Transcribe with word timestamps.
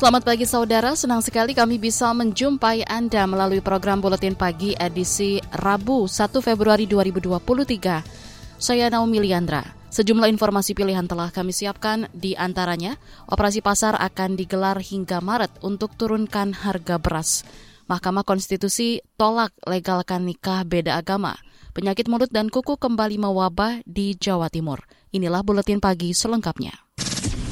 Selamat 0.00 0.24
pagi 0.24 0.48
saudara, 0.48 0.96
senang 0.96 1.20
sekali 1.20 1.52
kami 1.52 1.76
bisa 1.76 2.08
menjumpai 2.16 2.88
Anda 2.88 3.28
melalui 3.28 3.60
program 3.60 4.00
Buletin 4.00 4.32
Pagi 4.32 4.72
edisi 4.72 5.36
Rabu 5.52 6.08
1 6.08 6.40
Februari 6.40 6.88
2023. 6.88 8.56
Saya 8.56 8.88
Naomi 8.88 9.20
Liandra. 9.20 9.60
Sejumlah 9.92 10.32
informasi 10.32 10.72
pilihan 10.72 11.04
telah 11.04 11.28
kami 11.28 11.52
siapkan, 11.52 12.08
di 12.16 12.32
antaranya 12.32 12.96
operasi 13.28 13.60
pasar 13.60 13.92
akan 14.00 14.40
digelar 14.40 14.80
hingga 14.80 15.20
Maret 15.20 15.60
untuk 15.60 15.92
turunkan 16.00 16.56
harga 16.56 16.96
beras. 16.96 17.44
Mahkamah 17.84 18.24
Konstitusi 18.24 19.04
tolak 19.20 19.52
legalkan 19.68 20.24
nikah 20.24 20.64
beda 20.64 20.96
agama. 20.96 21.36
Penyakit 21.76 22.08
mulut 22.08 22.32
dan 22.32 22.48
kuku 22.48 22.80
kembali 22.80 23.20
mewabah 23.20 23.84
di 23.84 24.16
Jawa 24.16 24.48
Timur. 24.48 24.80
Inilah 25.12 25.44
Buletin 25.44 25.76
Pagi 25.76 26.16
selengkapnya. 26.16 26.72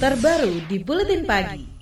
Terbaru 0.01 0.65
di 0.65 0.81
Buletin 0.81 1.29
Pagi. 1.29 1.78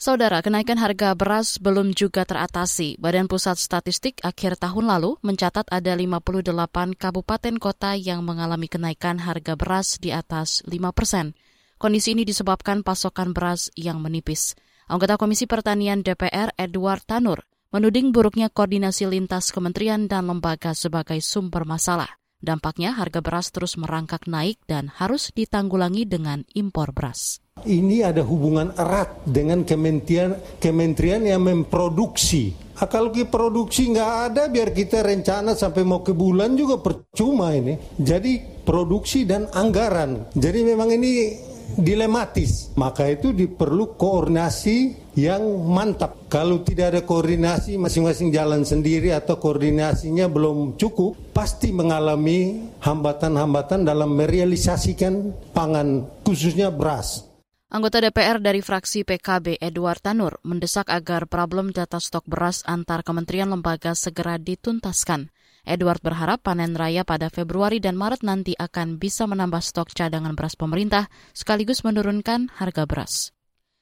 Saudara, 0.00 0.40
kenaikan 0.40 0.80
harga 0.80 1.12
beras 1.12 1.60
belum 1.60 1.92
juga 1.92 2.24
teratasi. 2.24 2.96
Badan 2.96 3.28
Pusat 3.28 3.60
Statistik 3.60 4.24
akhir 4.24 4.56
tahun 4.56 4.88
lalu 4.88 5.20
mencatat 5.20 5.68
ada 5.68 5.92
58 5.92 6.96
kabupaten 6.96 7.60
kota 7.60 7.92
yang 8.00 8.24
mengalami 8.24 8.64
kenaikan 8.64 9.20
harga 9.20 9.60
beras 9.60 10.00
di 10.00 10.08
atas 10.08 10.64
5 10.64 10.96
persen. 10.96 11.36
Kondisi 11.76 12.16
ini 12.16 12.24
disebabkan 12.24 12.80
pasokan 12.80 13.36
beras 13.36 13.68
yang 13.76 14.00
menipis. 14.00 14.56
Anggota 14.88 15.20
Komisi 15.20 15.44
Pertanian 15.44 16.00
DPR 16.00 16.56
Edward 16.56 17.04
Tanur 17.04 17.44
menuding 17.68 18.08
buruknya 18.08 18.48
koordinasi 18.48 19.04
lintas 19.04 19.52
kementerian 19.52 20.08
dan 20.08 20.32
lembaga 20.32 20.72
sebagai 20.72 21.20
sumber 21.20 21.68
masalah. 21.68 22.08
Dampaknya 22.40 22.96
harga 22.96 23.20
beras 23.20 23.52
terus 23.52 23.76
merangkak 23.76 24.24
naik 24.24 24.56
dan 24.64 24.88
harus 24.88 25.28
ditanggulangi 25.36 26.08
dengan 26.08 26.48
impor 26.56 26.96
beras. 26.96 27.44
Ini 27.64 28.10
ada 28.12 28.22
hubungan 28.24 28.72
erat 28.76 29.24
dengan 29.28 29.64
kementerian, 29.66 30.36
kementerian 30.60 31.22
yang 31.24 31.44
memproduksi. 31.44 32.52
Nah, 32.80 32.88
kalau 32.88 33.12
kita 33.12 33.28
produksi 33.28 33.92
nggak 33.92 34.12
ada, 34.32 34.42
biar 34.48 34.72
kita 34.72 35.04
rencana 35.04 35.52
sampai 35.52 35.84
mau 35.84 36.00
ke 36.00 36.16
bulan 36.16 36.56
juga 36.56 36.80
percuma 36.80 37.52
ini. 37.52 37.76
Jadi 38.00 38.64
produksi 38.64 39.28
dan 39.28 39.52
anggaran. 39.52 40.32
Jadi 40.32 40.64
memang 40.64 40.88
ini 40.88 41.36
dilematis. 41.76 42.74
Maka 42.74 43.06
itu 43.06 43.30
diperlu 43.30 43.94
koordinasi 43.94 44.96
yang 45.14 45.42
mantap. 45.68 46.26
Kalau 46.32 46.64
tidak 46.64 46.96
ada 46.96 47.00
koordinasi 47.04 47.78
masing-masing 47.78 48.34
jalan 48.34 48.64
sendiri 48.66 49.14
atau 49.14 49.38
koordinasinya 49.38 50.26
belum 50.26 50.80
cukup, 50.80 51.36
pasti 51.36 51.70
mengalami 51.70 52.70
hambatan-hambatan 52.82 53.86
dalam 53.86 54.16
merealisasikan 54.16 55.36
pangan 55.54 56.08
khususnya 56.24 56.72
beras. 56.72 57.29
Anggota 57.70 58.02
DPR 58.02 58.42
dari 58.42 58.66
fraksi 58.66 59.06
PKB 59.06 59.62
Edward 59.62 60.02
Tanur 60.02 60.42
mendesak 60.42 60.90
agar 60.90 61.30
problem 61.30 61.70
data 61.70 62.02
stok 62.02 62.26
beras 62.26 62.66
antar 62.66 63.06
kementerian 63.06 63.46
lembaga 63.46 63.94
segera 63.94 64.42
dituntaskan. 64.42 65.30
Edward 65.62 66.02
berharap 66.02 66.42
panen 66.42 66.74
raya 66.74 67.06
pada 67.06 67.30
Februari 67.30 67.78
dan 67.78 67.94
Maret 67.94 68.26
nanti 68.26 68.58
akan 68.58 68.98
bisa 68.98 69.30
menambah 69.30 69.62
stok 69.62 69.94
cadangan 69.94 70.34
beras 70.34 70.58
pemerintah 70.58 71.06
sekaligus 71.30 71.86
menurunkan 71.86 72.50
harga 72.58 72.90
beras. 72.90 73.30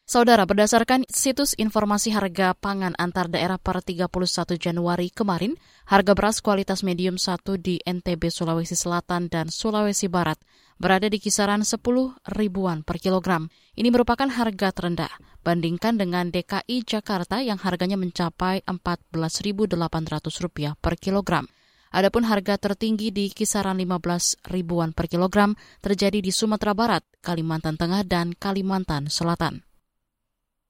Saudara, 0.04 0.44
berdasarkan 0.44 1.08
situs 1.08 1.56
informasi 1.56 2.12
harga 2.12 2.52
pangan 2.56 2.92
antar 3.00 3.32
daerah 3.32 3.56
per 3.56 3.80
31 3.80 4.08
Januari 4.56 5.08
kemarin, 5.08 5.56
harga 5.88 6.12
beras 6.12 6.44
kualitas 6.44 6.84
medium 6.84 7.16
1 7.16 7.40
di 7.56 7.80
NTB 7.80 8.28
Sulawesi 8.28 8.76
Selatan 8.76 9.32
dan 9.32 9.48
Sulawesi 9.48 10.12
Barat 10.12 10.36
berada 10.78 11.10
di 11.10 11.18
kisaran 11.18 11.66
10 11.66 11.82
ribuan 12.38 12.86
per 12.86 13.02
kilogram. 13.02 13.50
Ini 13.74 13.90
merupakan 13.90 14.30
harga 14.30 14.70
terendah, 14.70 15.10
bandingkan 15.42 15.98
dengan 15.98 16.30
DKI 16.30 16.86
Jakarta 16.86 17.42
yang 17.42 17.58
harganya 17.58 17.98
mencapai 17.98 18.62
14.800 18.64 19.74
rupiah 20.42 20.78
per 20.78 20.94
kilogram. 20.96 21.50
Adapun 21.88 22.22
harga 22.28 22.60
tertinggi 22.60 23.10
di 23.10 23.32
kisaran 23.32 23.80
15 23.80 24.52
ribuan 24.52 24.92
per 24.92 25.08
kilogram 25.08 25.56
terjadi 25.80 26.20
di 26.20 26.30
Sumatera 26.30 26.76
Barat, 26.76 27.02
Kalimantan 27.24 27.80
Tengah, 27.80 28.04
dan 28.04 28.36
Kalimantan 28.36 29.08
Selatan. 29.08 29.64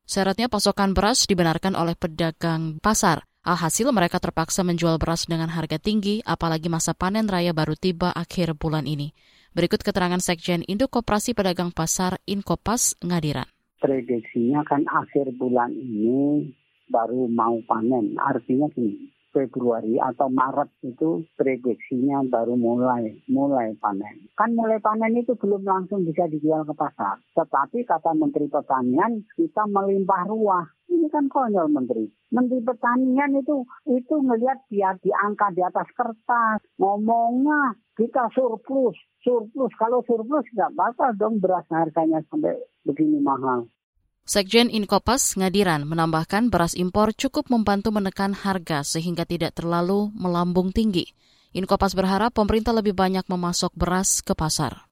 Syaratnya 0.09 0.49
pasokan 0.49 0.97
beras 0.97 1.29
dibenarkan 1.29 1.77
oleh 1.77 1.93
pedagang 1.93 2.81
pasar. 2.81 3.29
Alhasil 3.45 3.91
mereka 3.93 4.23
terpaksa 4.23 4.65
menjual 4.65 4.97
beras 4.97 5.29
dengan 5.29 5.53
harga 5.53 5.77
tinggi, 5.77 6.25
apalagi 6.25 6.73
masa 6.73 6.95
panen 6.97 7.29
raya 7.29 7.53
baru 7.53 7.77
tiba 7.77 8.15
akhir 8.15 8.57
bulan 8.57 8.89
ini. 8.89 9.13
Berikut 9.59 9.83
keterangan 9.83 10.23
Sekjen 10.23 10.63
Induk 10.71 10.95
Koperasi 10.95 11.35
Pedagang 11.35 11.75
Pasar 11.75 12.23
Inkopas 12.31 12.95
Ngadiran. 13.03 13.51
Prediksinya 13.83 14.63
kan 14.63 14.87
akhir 14.87 15.35
bulan 15.35 15.75
ini 15.75 16.47
baru 16.87 17.27
mau 17.27 17.59
panen. 17.67 18.15
Artinya 18.23 18.71
gini, 18.71 19.11
Februari 19.39 19.95
atau 20.03 20.27
Maret 20.27 20.67
itu 20.83 21.23
prediksinya 21.39 22.27
baru 22.27 22.59
mulai 22.59 23.23
mulai 23.31 23.79
panen. 23.79 24.27
Kan 24.35 24.59
mulai 24.59 24.83
panen 24.83 25.15
itu 25.15 25.39
belum 25.39 25.63
langsung 25.63 26.03
bisa 26.03 26.27
dijual 26.27 26.67
ke 26.67 26.75
pasar. 26.75 27.23
Tetapi 27.39 27.87
kata 27.87 28.19
Menteri 28.19 28.51
Pertanian 28.51 29.23
kita 29.39 29.63
melimpah 29.71 30.27
ruah. 30.27 30.67
Ini 30.91 31.07
kan 31.15 31.31
konyol 31.31 31.71
Menteri. 31.71 32.11
Menteri 32.35 32.59
Pertanian 32.67 33.39
itu 33.39 33.63
itu 33.87 34.15
ngelihat 34.19 34.67
dia 34.67 34.99
di 34.99 35.15
angka 35.15 35.55
di 35.55 35.63
atas 35.63 35.87
kertas. 35.95 36.59
Ngomongnya 36.83 37.79
kita 37.95 38.27
surplus, 38.35 38.99
surplus. 39.23 39.71
Kalau 39.79 40.03
surplus 40.03 40.51
nggak 40.51 40.75
bakal 40.75 41.15
dong 41.15 41.39
beras 41.39 41.69
harganya 41.71 42.19
sampai 42.27 42.59
begini 42.83 43.23
mahal. 43.23 43.71
Sekjen 44.29 44.69
Inkopas 44.69 45.41
Ngadiran 45.41 45.89
menambahkan 45.89 46.53
beras 46.53 46.77
impor 46.77 47.17
cukup 47.17 47.49
membantu 47.49 47.89
menekan 47.97 48.37
harga 48.37 48.85
sehingga 48.85 49.25
tidak 49.25 49.57
terlalu 49.57 50.13
melambung 50.13 50.69
tinggi. 50.69 51.17
Inkopas 51.57 51.97
berharap 51.97 52.37
pemerintah 52.37 52.77
lebih 52.77 52.93
banyak 52.93 53.25
memasok 53.25 53.73
beras 53.73 54.21
ke 54.21 54.37
pasar. 54.37 54.85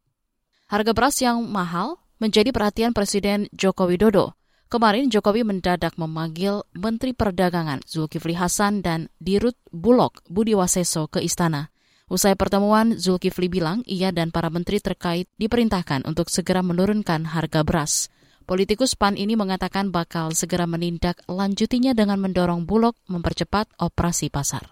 Harga 0.72 0.96
beras 0.96 1.20
yang 1.20 1.44
mahal 1.52 2.00
menjadi 2.16 2.48
perhatian 2.48 2.96
Presiden 2.96 3.52
Joko 3.52 3.84
Widodo. 3.84 4.32
Kemarin 4.72 5.12
Jokowi 5.12 5.44
mendadak 5.44 6.00
memanggil 6.00 6.64
Menteri 6.72 7.12
Perdagangan 7.12 7.84
Zulkifli 7.84 8.32
Hasan 8.40 8.80
dan 8.80 9.12
Dirut 9.20 9.60
Bulog 9.68 10.16
Budi 10.32 10.56
Waseso 10.56 11.12
ke 11.12 11.20
istana. 11.20 11.68
Usai 12.08 12.40
pertemuan, 12.40 12.96
Zulkifli 12.96 13.52
bilang 13.52 13.84
ia 13.84 14.16
dan 14.16 14.32
para 14.32 14.48
menteri 14.48 14.80
terkait 14.80 15.28
diperintahkan 15.36 16.08
untuk 16.08 16.32
segera 16.32 16.64
menurunkan 16.64 17.36
harga 17.36 17.60
beras. 17.60 18.08
Politikus 18.46 18.94
PAN 18.94 19.18
ini 19.18 19.34
mengatakan 19.34 19.90
bakal 19.90 20.30
segera 20.30 20.70
menindak 20.70 21.18
lanjutinya 21.26 21.98
dengan 21.98 22.22
mendorong 22.22 22.62
Bulog 22.62 22.94
mempercepat 23.10 23.66
operasi 23.74 24.30
pasar. 24.30 24.70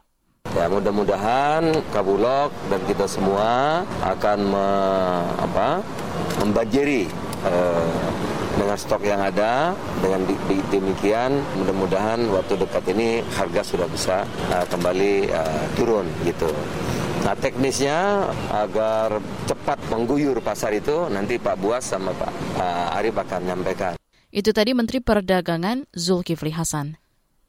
Ya 0.54 0.70
mudah-mudahan 0.70 1.82
Kabulok 1.90 2.54
dan 2.70 2.78
kita 2.86 3.10
semua 3.10 3.82
akan 4.06 4.38
me, 4.46 4.66
apa, 5.42 5.82
membanjiri 6.38 7.10
eh, 7.42 7.98
dengan 8.54 8.78
stok 8.78 9.02
yang 9.02 9.18
ada 9.18 9.74
dengan 9.98 10.22
di, 10.22 10.38
di, 10.46 10.62
demikian 10.70 11.42
mudah-mudahan 11.58 12.30
waktu 12.30 12.54
dekat 12.54 12.86
ini 12.94 13.26
harga 13.34 13.66
sudah 13.66 13.90
bisa 13.90 14.22
uh, 14.54 14.62
kembali 14.70 15.34
uh, 15.34 15.66
turun 15.74 16.06
gitu. 16.22 16.46
Nah 17.24 17.32
teknisnya 17.40 18.28
agar 18.52 19.16
cepat 19.48 19.80
mengguyur 19.88 20.44
pasar 20.44 20.76
itu 20.76 21.08
nanti 21.08 21.40
Pak 21.40 21.56
Buas 21.56 21.80
sama 21.80 22.12
Pak 22.12 22.60
uh, 22.60 22.96
Arif 23.00 23.16
akan 23.16 23.48
menyampaikan. 23.48 23.96
Itu 24.28 24.52
tadi 24.52 24.76
Menteri 24.76 25.00
Perdagangan 25.00 25.88
Zulkifli 25.96 26.52
Hasan. 26.52 27.00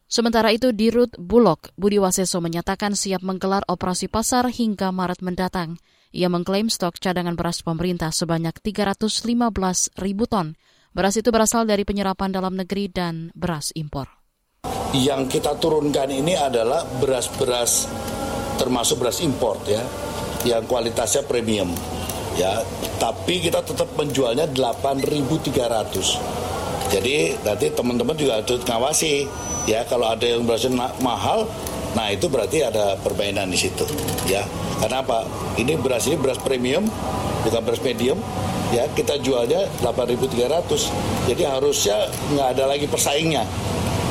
Sementara 0.07 0.55
itu 0.55 0.71
Dirut 0.71 1.11
Bulog 1.19 1.75
Budi 1.75 1.99
Waseso 1.99 2.39
menyatakan 2.39 2.95
siap 2.95 3.19
menggelar 3.19 3.67
operasi 3.67 4.07
pasar 4.07 4.47
hingga 4.47 4.95
Maret 4.95 5.19
mendatang. 5.19 5.75
Ia 6.15 6.31
mengklaim 6.31 6.71
stok 6.71 6.95
cadangan 6.95 7.35
beras 7.35 7.59
pemerintah 7.59 8.15
sebanyak 8.15 8.55
315 8.63 9.27
ribu 9.99 10.23
ton. 10.23 10.55
Beras 10.95 11.19
itu 11.19 11.27
berasal 11.35 11.67
dari 11.67 11.83
penyerapan 11.83 12.31
dalam 12.31 12.55
negeri 12.55 12.87
dan 12.87 13.35
beras 13.35 13.75
impor. 13.75 14.07
Yang 14.95 15.35
kita 15.41 15.59
turunkan 15.59 16.07
ini 16.07 16.39
adalah 16.39 16.87
beras-beras 17.03 17.91
termasuk 18.55 18.99
beras 19.01 19.19
import 19.21 19.67
ya 19.67 19.83
yang 20.45 20.65
kualitasnya 20.69 21.23
premium 21.25 21.73
ya 22.35 22.61
tapi 23.01 23.39
kita 23.41 23.63
tetap 23.63 23.87
menjualnya 23.95 24.45
8.300 24.51 26.91
jadi 26.93 27.33
nanti 27.41 27.73
teman-teman 27.73 28.15
juga 28.15 28.43
harus 28.43 28.61
ngawasi 28.61 29.25
ya 29.65 29.81
kalau 29.89 30.05
ada 30.11 30.23
yang 30.23 30.45
berasnya 30.45 30.71
mahal 31.01 31.49
Nah 31.95 32.11
itu 32.11 32.27
berarti 32.27 32.59
ada 32.59 32.99
permainan 32.99 33.47
di 33.47 33.55
situ, 33.55 33.87
ya. 34.27 34.43
Karena 34.83 34.99
apa? 34.99 35.23
Ini 35.55 35.79
beras 35.79 36.03
ini 36.11 36.19
beras 36.19 36.35
premium, 36.43 36.83
bukan 37.47 37.61
beras 37.63 37.79
medium. 37.79 38.19
Ya 38.75 38.83
kita 38.91 39.15
jualnya 39.23 39.71
8.300. 39.79 40.91
Jadi 41.31 41.43
harusnya 41.47 42.11
nggak 42.35 42.47
ada 42.59 42.63
lagi 42.67 42.91
persaingnya. 42.91 43.47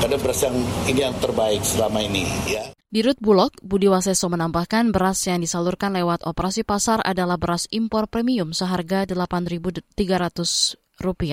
Karena 0.00 0.16
beras 0.16 0.40
yang 0.40 0.56
ini 0.88 1.00
yang 1.04 1.14
terbaik 1.20 1.60
selama 1.60 2.00
ini, 2.00 2.24
ya. 2.48 2.73
Di 2.94 3.02
Rut 3.02 3.18
Bulog, 3.18 3.50
Budi 3.58 3.90
Waseso 3.90 4.30
menambahkan 4.30 4.94
beras 4.94 5.26
yang 5.26 5.42
disalurkan 5.42 5.98
lewat 5.98 6.22
operasi 6.22 6.62
pasar 6.62 7.02
adalah 7.02 7.34
beras 7.34 7.66
impor 7.74 8.06
premium 8.06 8.54
seharga 8.54 9.02
Rp8.300 9.10 10.78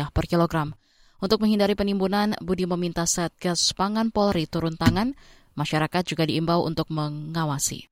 per 0.10 0.26
kilogram. 0.26 0.74
Untuk 1.22 1.38
menghindari 1.38 1.78
penimbunan, 1.78 2.34
Budi 2.42 2.66
meminta 2.66 3.06
Satgas 3.06 3.78
Pangan 3.78 4.10
Polri 4.10 4.50
turun 4.50 4.74
tangan, 4.74 5.14
masyarakat 5.54 6.02
juga 6.02 6.26
diimbau 6.26 6.66
untuk 6.66 6.90
mengawasi. 6.90 7.86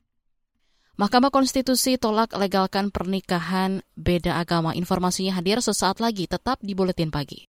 Mahkamah 0.97 1.29
Konstitusi 1.29 2.01
tolak 2.01 2.33
legalkan 2.33 2.89
pernikahan 2.89 3.85
beda 3.93 4.41
agama. 4.41 4.73
Informasinya 4.73 5.37
hadir 5.37 5.61
sesaat 5.61 6.01
lagi, 6.01 6.25
tetap 6.25 6.57
di 6.65 6.73
Buletin 6.73 7.13
Pagi. 7.13 7.48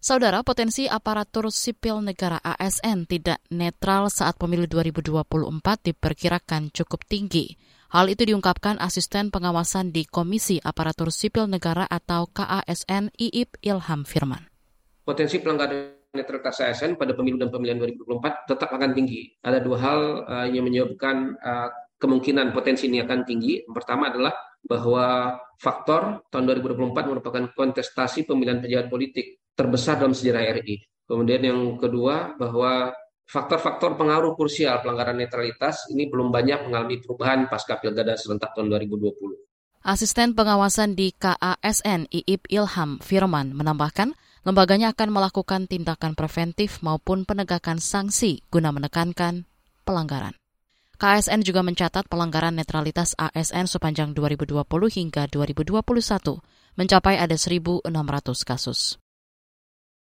Saudara, 0.00 0.40
potensi 0.40 0.88
aparatur 0.88 1.52
sipil 1.52 2.00
negara 2.00 2.40
ASN 2.40 3.04
tidak 3.04 3.36
netral 3.52 4.08
saat 4.08 4.40
pemilu 4.40 4.64
2024 4.64 5.20
diperkirakan 5.92 6.72
cukup 6.72 7.04
tinggi. 7.04 7.52
Hal 7.92 8.08
itu 8.08 8.24
diungkapkan 8.24 8.80
asisten 8.80 9.28
pengawasan 9.28 9.92
di 9.92 10.08
Komisi 10.08 10.56
Aparatur 10.56 11.12
Sipil 11.12 11.52
Negara 11.52 11.84
atau 11.84 12.32
KASN 12.32 13.12
Iip 13.12 13.60
Ilham 13.60 14.08
Firman. 14.08 14.48
Potensi 15.04 15.36
pelanggaran 15.36 15.92
netralitas 16.16 16.64
ASN 16.64 16.96
pada 16.96 17.12
pemilu 17.12 17.36
dan 17.36 17.52
pemilihan 17.52 17.76
2024 17.84 18.56
tetap 18.56 18.72
akan 18.72 18.96
tinggi. 18.96 19.36
Ada 19.44 19.60
dua 19.60 19.76
hal 19.84 20.00
uh, 20.24 20.46
yang 20.48 20.64
menyebabkan 20.64 21.36
uh, 21.44 21.68
kemungkinan 22.00 22.56
potensi 22.56 22.88
ini 22.88 23.04
akan 23.04 23.28
tinggi. 23.28 23.68
Yang 23.68 23.74
pertama 23.84 24.08
adalah 24.08 24.32
bahwa 24.64 25.36
faktor 25.60 26.24
tahun 26.32 26.56
2024 26.56 27.04
merupakan 27.04 27.44
kontestasi 27.52 28.24
pemilihan 28.24 28.64
pejabat 28.64 28.88
politik 28.88 29.40
terbesar 29.60 30.00
dalam 30.00 30.16
sejarah 30.16 30.56
RI. 30.56 30.80
Kemudian 31.04 31.44
yang 31.44 31.60
kedua 31.76 32.32
bahwa 32.40 32.96
faktor-faktor 33.28 34.00
pengaruh 34.00 34.32
krusial 34.32 34.80
pelanggaran 34.80 35.20
netralitas 35.20 35.84
ini 35.92 36.08
belum 36.08 36.32
banyak 36.32 36.64
mengalami 36.64 36.96
perubahan 37.04 37.44
pasca 37.52 37.76
pilkada 37.76 38.16
serentak 38.16 38.56
tahun 38.56 38.72
2020. 38.72 39.84
Asisten 39.84 40.32
pengawasan 40.32 40.96
di 40.96 41.12
KASN 41.12 42.08
Iip 42.08 42.48
Ilham 42.48 43.00
Firman 43.00 43.52
menambahkan, 43.52 44.12
lembaganya 44.44 44.92
akan 44.96 45.08
melakukan 45.12 45.68
tindakan 45.68 46.16
preventif 46.16 46.80
maupun 46.80 47.28
penegakan 47.28 47.80
sanksi 47.80 48.44
guna 48.48 48.72
menekankan 48.72 49.44
pelanggaran. 49.84 50.36
KSN 51.00 51.40
juga 51.48 51.64
mencatat 51.64 52.12
pelanggaran 52.12 52.60
netralitas 52.60 53.16
ASN 53.16 53.72
sepanjang 53.72 54.12
2020 54.12 54.60
hingga 54.68 55.24
2021 55.32 55.80
mencapai 56.76 57.16
ada 57.16 57.36
1.600 57.40 57.88
kasus. 58.44 59.00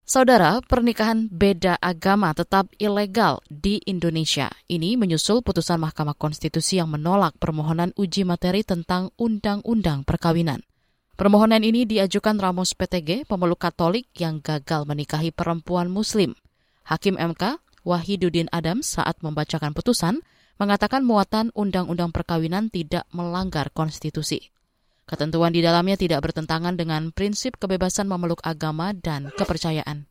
Saudara, 0.05 0.61
pernikahan 0.61 1.33
beda 1.33 1.81
agama 1.81 2.37
tetap 2.37 2.69
ilegal 2.77 3.41
di 3.49 3.81
Indonesia. 3.89 4.53
Ini 4.69 5.01
menyusul 5.01 5.41
putusan 5.41 5.81
Mahkamah 5.81 6.13
Konstitusi 6.13 6.77
yang 6.77 6.93
menolak 6.93 7.41
permohonan 7.41 7.89
uji 7.97 8.29
materi 8.29 8.69
tentang 8.69 9.17
Undang-Undang 9.17 10.05
Perkawinan. 10.05 10.61
Permohonan 11.17 11.65
ini 11.65 11.89
diajukan 11.89 12.37
Ramos 12.37 12.77
PTG, 12.77 13.25
pemeluk 13.25 13.65
Katolik 13.65 14.13
yang 14.21 14.45
gagal 14.45 14.85
menikahi 14.85 15.33
perempuan 15.33 15.89
Muslim. 15.89 16.37
Hakim 16.85 17.17
MK, 17.17 17.65
Wahidudin 17.89 18.53
Adam 18.53 18.85
saat 18.85 19.25
membacakan 19.25 19.73
putusan, 19.73 20.21
mengatakan 20.61 21.01
muatan 21.01 21.49
undang-undang 21.57 22.13
perkawinan 22.13 22.69
tidak 22.69 23.09
melanggar 23.09 23.73
konstitusi. 23.73 24.53
Ketentuan 25.05 25.53
di 25.53 25.61
dalamnya 25.61 26.01
tidak 26.01 26.25
bertentangan 26.25 26.81
dengan 26.81 27.13
prinsip 27.13 27.61
kebebasan 27.61 28.09
memeluk 28.09 28.41
agama 28.41 28.97
dan 28.97 29.29
kepercayaan 29.37 30.09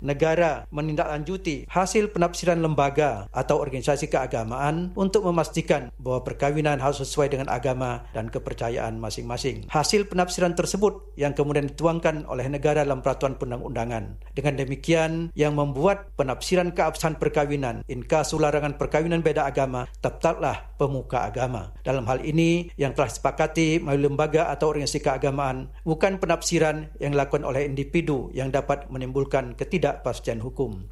negara 0.00 0.64
menindaklanjuti 0.70 1.66
hasil 1.70 2.14
penafsiran 2.14 2.62
lembaga 2.62 3.26
atau 3.34 3.58
organisasi 3.58 4.10
keagamaan 4.10 4.94
untuk 4.94 5.26
memastikan 5.26 5.90
bahwa 5.98 6.22
perkawinan 6.26 6.78
harus 6.78 7.02
sesuai 7.02 7.34
dengan 7.34 7.48
agama 7.50 8.06
dan 8.14 8.30
kepercayaan 8.30 8.98
masing-masing. 8.98 9.66
Hasil 9.70 10.06
penafsiran 10.06 10.54
tersebut 10.54 11.14
yang 11.18 11.34
kemudian 11.34 11.70
dituangkan 11.70 12.26
oleh 12.26 12.46
negara 12.46 12.82
dalam 12.86 13.02
peraturan 13.02 13.36
perundang-undangan. 13.36 14.18
Dengan 14.34 14.54
demikian, 14.58 15.30
yang 15.34 15.58
membuat 15.58 16.14
penafsiran 16.14 16.70
keabsahan 16.74 17.18
perkawinan, 17.18 17.82
inkasu 17.90 18.38
larangan 18.38 18.78
perkawinan 18.78 19.22
beda 19.22 19.46
agama, 19.48 19.90
tetaplah 19.98 20.70
pemuka 20.78 21.26
agama. 21.26 21.74
Dalam 21.82 22.06
hal 22.06 22.22
ini, 22.22 22.70
yang 22.78 22.94
telah 22.94 23.10
disepakati 23.10 23.82
melalui 23.82 24.12
lembaga 24.12 24.52
atau 24.52 24.70
organisasi 24.70 25.02
keagamaan, 25.02 25.72
bukan 25.82 26.22
penafsiran 26.22 26.92
yang 27.02 27.16
dilakukan 27.16 27.42
oleh 27.42 27.66
individu 27.66 28.30
yang 28.36 28.54
dapat 28.54 28.86
menimbulkan 28.92 29.58
ketidak 29.58 29.87
ketidakpastian 29.88 30.44
hukum. 30.44 30.84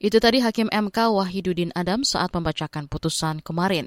Itu 0.00 0.18
tadi 0.18 0.42
Hakim 0.42 0.66
MK 0.72 1.12
Wahidudin 1.14 1.70
Adam 1.76 2.02
saat 2.02 2.34
membacakan 2.34 2.90
putusan 2.90 3.44
kemarin. 3.44 3.86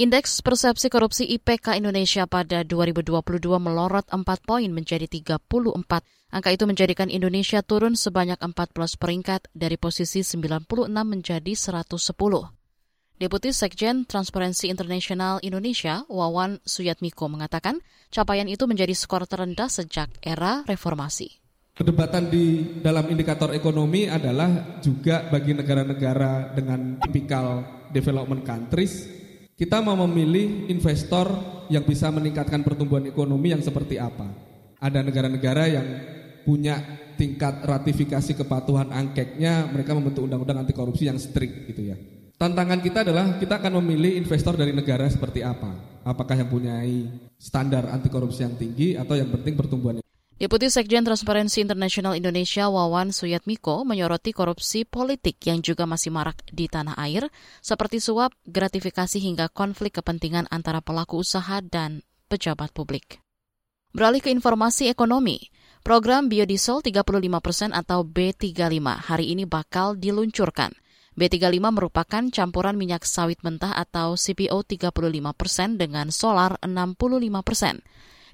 Indeks 0.00 0.40
persepsi 0.40 0.88
korupsi 0.88 1.28
IPK 1.28 1.76
Indonesia 1.76 2.24
pada 2.24 2.64
2022 2.64 3.20
melorot 3.60 4.08
4 4.08 4.24
poin 4.48 4.70
menjadi 4.72 5.04
34. 5.04 5.36
Angka 6.32 6.50
itu 6.56 6.64
menjadikan 6.64 7.12
Indonesia 7.12 7.60
turun 7.60 7.92
sebanyak 7.92 8.40
14 8.40 8.96
peringkat 8.96 9.52
dari 9.52 9.76
posisi 9.76 10.24
96 10.24 10.88
menjadi 10.88 11.52
110. 11.52 12.00
Deputi 13.20 13.52
Sekjen 13.52 14.08
Transparency 14.08 14.72
International 14.72 15.36
Indonesia, 15.44 16.08
Wawan 16.08 16.64
Suyatmiko, 16.64 17.28
mengatakan 17.28 17.84
capaian 18.08 18.48
itu 18.48 18.64
menjadi 18.64 18.96
skor 18.96 19.28
terendah 19.28 19.68
sejak 19.68 20.08
era 20.24 20.64
reformasi. 20.64 21.39
Perdebatan 21.80 22.28
di 22.28 22.76
dalam 22.84 23.08
indikator 23.08 23.56
ekonomi 23.56 24.04
adalah 24.04 24.76
juga 24.84 25.24
bagi 25.32 25.56
negara-negara 25.56 26.52
dengan 26.52 27.00
tipikal 27.00 27.64
development 27.88 28.44
countries, 28.44 29.08
kita 29.56 29.80
mau 29.80 29.96
memilih 30.04 30.68
investor 30.68 31.32
yang 31.72 31.80
bisa 31.88 32.12
meningkatkan 32.12 32.60
pertumbuhan 32.60 33.08
ekonomi 33.08 33.56
yang 33.56 33.64
seperti 33.64 33.96
apa. 33.96 34.28
Ada 34.76 35.00
negara-negara 35.00 35.72
yang 35.72 35.86
punya 36.44 36.84
tingkat 37.16 37.64
ratifikasi 37.64 38.36
kepatuhan 38.44 38.92
angkeknya, 38.92 39.72
mereka 39.72 39.96
membentuk 39.96 40.28
undang-undang 40.28 40.60
anti 40.60 40.76
korupsi 40.76 41.08
yang 41.08 41.16
strict 41.16 41.64
gitu 41.64 41.96
ya. 41.96 41.96
Tantangan 42.36 42.84
kita 42.84 43.08
adalah 43.08 43.40
kita 43.40 43.56
akan 43.56 43.80
memilih 43.80 44.20
investor 44.20 44.52
dari 44.52 44.76
negara 44.76 45.08
seperti 45.08 45.40
apa. 45.40 46.04
Apakah 46.04 46.44
yang 46.44 46.52
punya 46.52 46.84
standar 47.40 47.88
anti 47.88 48.12
korupsi 48.12 48.44
yang 48.44 48.52
tinggi 48.60 49.00
atau 49.00 49.16
yang 49.16 49.32
penting 49.32 49.56
pertumbuhan 49.56 50.04
Deputi 50.40 50.72
Sekjen 50.72 51.04
Transparency 51.04 51.60
International 51.60 52.16
Indonesia 52.16 52.64
Wawan 52.72 53.12
Suyatmiko 53.12 53.84
menyoroti 53.84 54.32
korupsi 54.32 54.88
politik 54.88 55.36
yang 55.44 55.60
juga 55.60 55.84
masih 55.84 56.08
marak 56.08 56.40
di 56.48 56.64
tanah 56.64 56.96
air, 56.96 57.28
seperti 57.60 58.00
suap, 58.00 58.32
gratifikasi 58.48 59.20
hingga 59.20 59.52
konflik 59.52 60.00
kepentingan 60.00 60.48
antara 60.48 60.80
pelaku 60.80 61.20
usaha 61.20 61.60
dan 61.60 62.00
pejabat 62.32 62.72
publik. 62.72 63.20
Beralih 63.92 64.24
ke 64.24 64.32
informasi 64.32 64.88
ekonomi, 64.88 65.52
program 65.84 66.32
biodiesel 66.32 66.80
35 66.80 67.04
persen 67.44 67.76
atau 67.76 68.00
B35 68.00 68.80
hari 69.12 69.36
ini 69.36 69.44
bakal 69.44 70.00
diluncurkan. 70.00 70.72
B35 71.20 71.68
merupakan 71.68 72.24
campuran 72.32 72.80
minyak 72.80 73.04
sawit 73.04 73.44
mentah 73.44 73.76
atau 73.76 74.16
CPO 74.16 74.64
35 74.64 74.88
persen 75.36 75.76
dengan 75.76 76.08
solar 76.08 76.56
65 76.64 76.96
persen. 77.44 77.84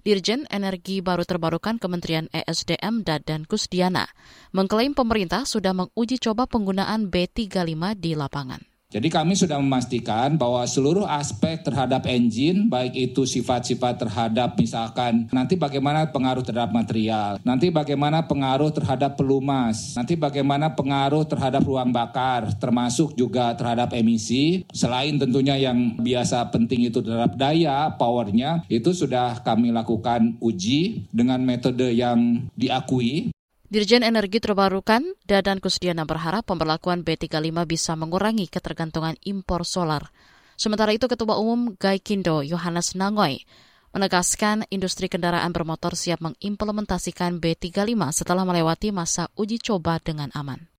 Dirjen 0.06 0.46
Energi 0.54 1.02
Baru 1.02 1.26
Terbarukan 1.26 1.82
Kementerian 1.82 2.30
ESDM 2.30 3.02
Dadan 3.02 3.42
Kusdiana 3.42 4.06
mengklaim 4.54 4.94
pemerintah 4.94 5.42
sudah 5.42 5.74
menguji 5.74 6.22
coba 6.22 6.46
penggunaan 6.46 7.10
B35 7.10 7.74
di 7.98 8.14
lapangan. 8.14 8.75
Jadi 8.86 9.10
kami 9.10 9.34
sudah 9.34 9.58
memastikan 9.58 10.38
bahwa 10.38 10.62
seluruh 10.62 11.10
aspek 11.10 11.58
terhadap 11.58 12.06
engine, 12.06 12.70
baik 12.70 12.94
itu 12.94 13.26
sifat-sifat 13.26 13.98
terhadap 13.98 14.54
misalkan 14.54 15.26
nanti 15.34 15.58
bagaimana 15.58 16.06
pengaruh 16.14 16.46
terhadap 16.46 16.70
material, 16.70 17.42
nanti 17.42 17.74
bagaimana 17.74 18.22
pengaruh 18.30 18.70
terhadap 18.70 19.18
pelumas, 19.18 19.98
nanti 19.98 20.14
bagaimana 20.14 20.70
pengaruh 20.70 21.26
terhadap 21.26 21.66
ruang 21.66 21.90
bakar, 21.90 22.54
termasuk 22.62 23.18
juga 23.18 23.58
terhadap 23.58 23.90
emisi, 23.90 24.62
selain 24.70 25.18
tentunya 25.18 25.58
yang 25.58 25.98
biasa 25.98 26.46
penting 26.54 26.86
itu 26.86 27.02
terhadap 27.02 27.34
daya, 27.34 27.90
powernya, 27.98 28.62
itu 28.70 28.94
sudah 28.94 29.42
kami 29.42 29.74
lakukan 29.74 30.38
uji 30.38 31.10
dengan 31.10 31.42
metode 31.42 31.90
yang 31.90 32.46
diakui 32.54 33.34
Dirjen 33.66 34.06
Energi 34.06 34.38
Terbarukan 34.38 35.02
Dadan 35.26 35.58
Kusdiana 35.58 36.06
berharap 36.06 36.46
pemberlakuan 36.46 37.02
B35 37.02 37.50
bisa 37.66 37.98
mengurangi 37.98 38.46
ketergantungan 38.46 39.18
impor 39.26 39.66
solar. 39.66 40.14
Sementara 40.54 40.94
itu 40.94 41.10
Ketua 41.10 41.34
Umum 41.34 41.74
Gaikindo 41.74 42.46
Yohanes 42.46 42.94
Nangoy 42.94 43.42
menegaskan 43.90 44.70
industri 44.70 45.10
kendaraan 45.10 45.50
bermotor 45.50 45.98
siap 45.98 46.22
mengimplementasikan 46.22 47.42
B35 47.42 47.98
setelah 48.14 48.46
melewati 48.46 48.94
masa 48.94 49.34
uji 49.34 49.58
coba 49.58 49.98
dengan 49.98 50.30
aman. 50.38 50.70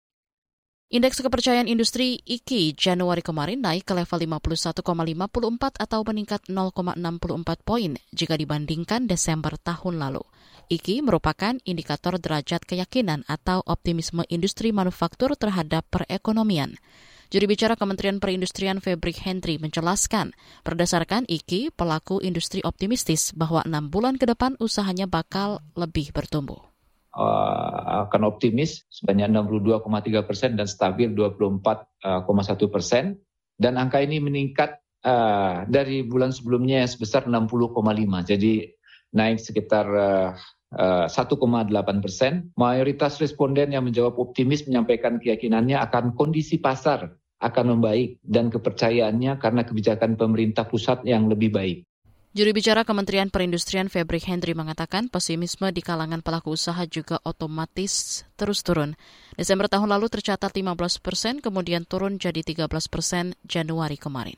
Indeks 0.87 1.19
kepercayaan 1.19 1.67
industri 1.67 2.23
IKI 2.23 2.71
Januari 2.71 3.19
kemarin 3.19 3.59
naik 3.59 3.83
ke 3.83 3.91
level 3.91 4.39
51,54 4.39 5.83
atau 5.83 5.99
meningkat 6.07 6.47
0,64 6.47 7.67
poin 7.67 7.99
jika 8.15 8.39
dibandingkan 8.39 9.11
Desember 9.11 9.59
tahun 9.59 9.99
lalu. 9.99 10.23
IKI 10.67 10.99
merupakan 10.99 11.55
indikator 11.63 12.19
derajat 12.19 12.67
keyakinan 12.67 13.23
atau 13.31 13.63
optimisme 13.63 14.27
industri 14.27 14.75
manufaktur 14.75 15.31
terhadap 15.39 15.87
perekonomian. 15.87 16.75
Juri 17.27 17.47
bicara 17.47 17.79
Kementerian 17.79 18.19
Perindustrian 18.19 18.83
Fabrik 18.83 19.23
Henry 19.23 19.59
menjelaskan, 19.59 20.35
berdasarkan 20.67 21.23
IKI, 21.27 21.71
pelaku 21.71 22.19
industri 22.19 22.59
optimistis 22.67 23.31
bahwa 23.31 23.63
enam 23.63 23.87
bulan 23.87 24.19
ke 24.19 24.27
depan 24.27 24.59
usahanya 24.59 25.07
bakal 25.07 25.63
lebih 25.75 26.11
bertumbuh. 26.11 26.59
Uh, 27.15 28.07
akan 28.07 28.27
optimis 28.27 28.83
sebanyak 28.91 29.31
62,3 29.31 30.27
persen 30.27 30.55
dan 30.59 30.67
stabil 30.67 31.11
24,1 31.15 32.03
persen. 32.67 33.15
Dan 33.55 33.79
angka 33.79 34.03
ini 34.03 34.19
meningkat 34.19 34.83
uh, 35.07 35.63
dari 35.63 36.03
bulan 36.03 36.35
sebelumnya 36.35 36.83
sebesar 36.87 37.27
60,5. 37.27 37.71
Jadi 38.23 38.53
naik 39.15 39.39
sekitar 39.39 39.85
uh, 39.87 40.31
1,8 40.73 41.09
eh, 41.09 41.99
persen. 42.03 42.33
Mayoritas 42.59 43.19
responden 43.23 43.71
yang 43.71 43.87
menjawab 43.87 44.19
optimis 44.19 44.67
menyampaikan 44.67 45.19
keyakinannya 45.21 45.79
akan 45.79 46.13
kondisi 46.13 46.59
pasar 46.59 47.15
akan 47.37 47.77
membaik 47.77 48.17
dan 48.25 48.49
kepercayaannya 48.49 49.37
karena 49.37 49.61
kebijakan 49.61 50.17
pemerintah 50.17 50.65
pusat 50.65 51.05
yang 51.05 51.29
lebih 51.29 51.53
baik. 51.53 51.77
Juru 52.37 52.53
bicara 52.53 52.85
Kementerian 52.85 53.33
Perindustrian 53.33 53.89
Fabrik 53.89 54.29
Henry 54.29 54.53
mengatakan 54.53 55.09
pesimisme 55.09 55.73
di 55.73 55.81
kalangan 55.81 56.21
pelaku 56.21 56.53
usaha 56.53 56.85
juga 56.85 57.17
otomatis 57.25 58.25
terus 58.37 58.61
turun. 58.61 58.93
Desember 59.33 59.65
tahun 59.65 59.89
lalu 59.89 60.05
tercatat 60.13 60.53
15 60.53 61.01
persen, 61.01 61.41
kemudian 61.41 61.89
turun 61.89 62.21
jadi 62.21 62.45
13 62.45 62.69
persen 62.93 63.33
Januari 63.41 63.97
kemarin. 63.97 64.37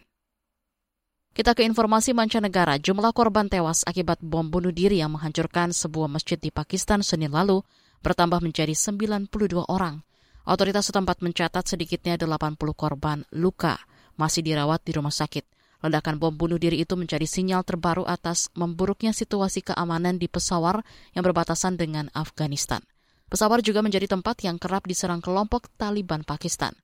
Kita 1.40 1.56
ke 1.56 1.64
informasi 1.64 2.12
mancanegara. 2.12 2.76
Jumlah 2.84 3.16
korban 3.16 3.48
tewas 3.48 3.88
akibat 3.88 4.20
bom 4.20 4.44
bunuh 4.44 4.76
diri 4.76 5.00
yang 5.00 5.16
menghancurkan 5.16 5.72
sebuah 5.72 6.12
masjid 6.12 6.36
di 6.36 6.52
Pakistan 6.52 7.00
Senin 7.00 7.32
lalu 7.32 7.64
bertambah 8.04 8.44
menjadi 8.44 8.76
92 8.76 9.32
orang. 9.72 10.04
Otoritas 10.44 10.92
setempat 10.92 11.24
mencatat 11.24 11.64
sedikitnya 11.64 12.20
80 12.20 12.60
korban 12.76 13.24
luka 13.32 13.80
masih 14.20 14.44
dirawat 14.44 14.84
di 14.84 14.92
rumah 14.92 15.16
sakit. 15.16 15.48
Ledakan 15.80 16.20
bom 16.20 16.36
bunuh 16.36 16.60
diri 16.60 16.84
itu 16.84 17.00
menjadi 17.00 17.24
sinyal 17.24 17.64
terbaru 17.64 18.04
atas 18.04 18.52
memburuknya 18.60 19.16
situasi 19.16 19.64
keamanan 19.64 20.20
di 20.20 20.28
Pesawar 20.28 20.84
yang 21.16 21.24
berbatasan 21.24 21.80
dengan 21.80 22.12
Afghanistan. 22.12 22.84
Pesawar 23.32 23.64
juga 23.64 23.80
menjadi 23.80 24.12
tempat 24.12 24.44
yang 24.44 24.60
kerap 24.60 24.84
diserang 24.84 25.24
kelompok 25.24 25.72
Taliban 25.80 26.28
Pakistan. 26.28 26.76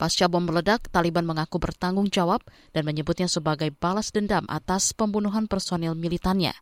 Pasca 0.00 0.32
bom 0.32 0.40
meledak, 0.40 0.88
Taliban 0.88 1.28
mengaku 1.28 1.60
bertanggung 1.60 2.08
jawab 2.08 2.40
dan 2.72 2.88
menyebutnya 2.88 3.28
sebagai 3.28 3.68
balas 3.68 4.16
dendam 4.16 4.48
atas 4.48 4.96
pembunuhan 4.96 5.44
personil 5.44 5.92
militannya. 5.92 6.56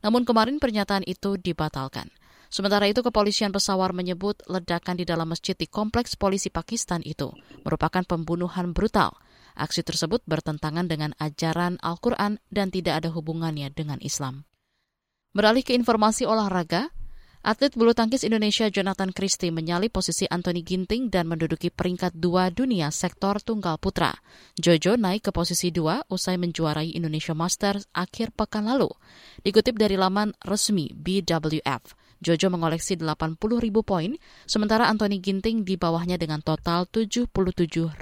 Namun 0.00 0.24
kemarin 0.24 0.56
pernyataan 0.56 1.04
itu 1.04 1.36
dibatalkan. 1.36 2.08
Sementara 2.48 2.88
itu, 2.88 3.04
kepolisian 3.04 3.52
pesawar 3.52 3.92
menyebut 3.92 4.40
ledakan 4.48 4.96
di 4.96 5.04
dalam 5.04 5.28
masjid 5.28 5.52
di 5.52 5.68
kompleks 5.68 6.16
polisi 6.16 6.48
Pakistan 6.48 7.04
itu 7.04 7.28
merupakan 7.60 8.00
pembunuhan 8.08 8.72
brutal. 8.72 9.12
Aksi 9.52 9.84
tersebut 9.84 10.24
bertentangan 10.24 10.88
dengan 10.88 11.12
ajaran 11.20 11.76
Al-Quran 11.84 12.40
dan 12.48 12.72
tidak 12.72 13.04
ada 13.04 13.12
hubungannya 13.12 13.68
dengan 13.68 14.00
Islam. 14.00 14.48
Beralih 15.36 15.60
ke 15.60 15.76
informasi 15.76 16.24
olahraga, 16.24 16.88
Atlet 17.48 17.72
bulu 17.72 17.96
tangkis 17.96 18.28
Indonesia 18.28 18.68
Jonathan 18.68 19.08
Christie 19.08 19.48
menyalip 19.48 19.96
posisi 19.96 20.28
Anthony 20.28 20.60
Ginting 20.60 21.08
dan 21.08 21.32
menduduki 21.32 21.72
peringkat 21.72 22.12
dua 22.12 22.52
dunia 22.52 22.92
sektor 22.92 23.40
tunggal 23.40 23.80
putra. 23.80 24.12
Jojo 24.60 25.00
naik 25.00 25.24
ke 25.24 25.30
posisi 25.32 25.72
dua 25.72 26.04
usai 26.12 26.36
menjuarai 26.36 26.92
Indonesia 26.92 27.32
Masters 27.32 27.88
akhir 27.96 28.36
pekan 28.36 28.68
lalu. 28.68 28.92
Dikutip 29.40 29.80
dari 29.80 29.96
laman 29.96 30.36
resmi 30.44 30.92
BWF, 30.92 31.96
Jojo 32.18 32.50
mengoleksi 32.50 32.98
80 32.98 33.38
ribu 33.62 33.86
poin, 33.86 34.18
sementara 34.48 34.90
Anthony 34.90 35.22
Ginting 35.22 35.62
di 35.62 35.78
bawahnya 35.78 36.18
dengan 36.18 36.42
total 36.42 36.90
77 36.90 37.30